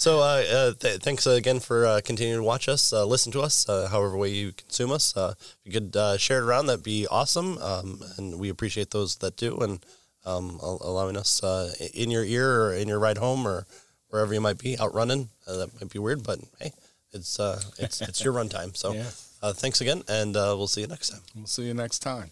so 0.00 0.18
uh, 0.20 0.42
uh, 0.50 0.72
th- 0.78 1.00
thanks 1.02 1.26
again 1.26 1.60
for 1.60 1.86
uh, 1.86 2.00
continuing 2.04 2.40
to 2.40 2.44
watch 2.44 2.68
us, 2.68 2.92
uh, 2.92 3.04
listen 3.04 3.30
to 3.32 3.40
us, 3.40 3.68
uh, 3.68 3.88
however 3.88 4.16
way 4.16 4.30
you 4.30 4.52
consume 4.52 4.90
us. 4.92 5.16
Uh, 5.16 5.34
if 5.38 5.58
you 5.64 5.72
could 5.72 5.94
uh, 5.96 6.16
share 6.16 6.38
it 6.38 6.44
around, 6.44 6.66
that'd 6.66 6.82
be 6.82 7.06
awesome. 7.10 7.58
Um, 7.58 8.00
and 8.16 8.38
we 8.38 8.48
appreciate 8.48 8.90
those 8.90 9.16
that 9.16 9.36
do 9.36 9.56
and 9.58 9.84
um, 10.24 10.58
al- 10.62 10.80
allowing 10.82 11.16
us 11.16 11.42
uh, 11.42 11.72
in 11.94 12.10
your 12.10 12.24
ear 12.24 12.62
or 12.64 12.74
in 12.74 12.88
your 12.88 12.98
ride 12.98 13.18
home 13.18 13.46
or 13.46 13.66
wherever 14.08 14.32
you 14.34 14.40
might 14.40 14.58
be 14.58 14.78
out 14.78 14.94
running. 14.94 15.28
Uh, 15.46 15.56
that 15.58 15.80
might 15.80 15.90
be 15.90 15.98
weird, 15.98 16.22
but 16.22 16.38
hey, 16.58 16.72
it's 17.12 17.38
uh, 17.38 17.60
it's 17.78 18.00
it's 18.00 18.22
your 18.24 18.32
run 18.32 18.48
time. 18.48 18.74
So 18.74 18.92
Yeah. 18.94 19.10
uh, 19.42 19.52
thanks 19.52 19.80
again, 19.80 20.02
and 20.08 20.36
uh, 20.36 20.54
we'll 20.56 20.66
see 20.68 20.80
you 20.82 20.86
next 20.88 21.10
time. 21.10 21.20
We'll 21.36 21.46
see 21.46 21.64
you 21.64 21.74
next 21.74 22.00
time. 22.00 22.30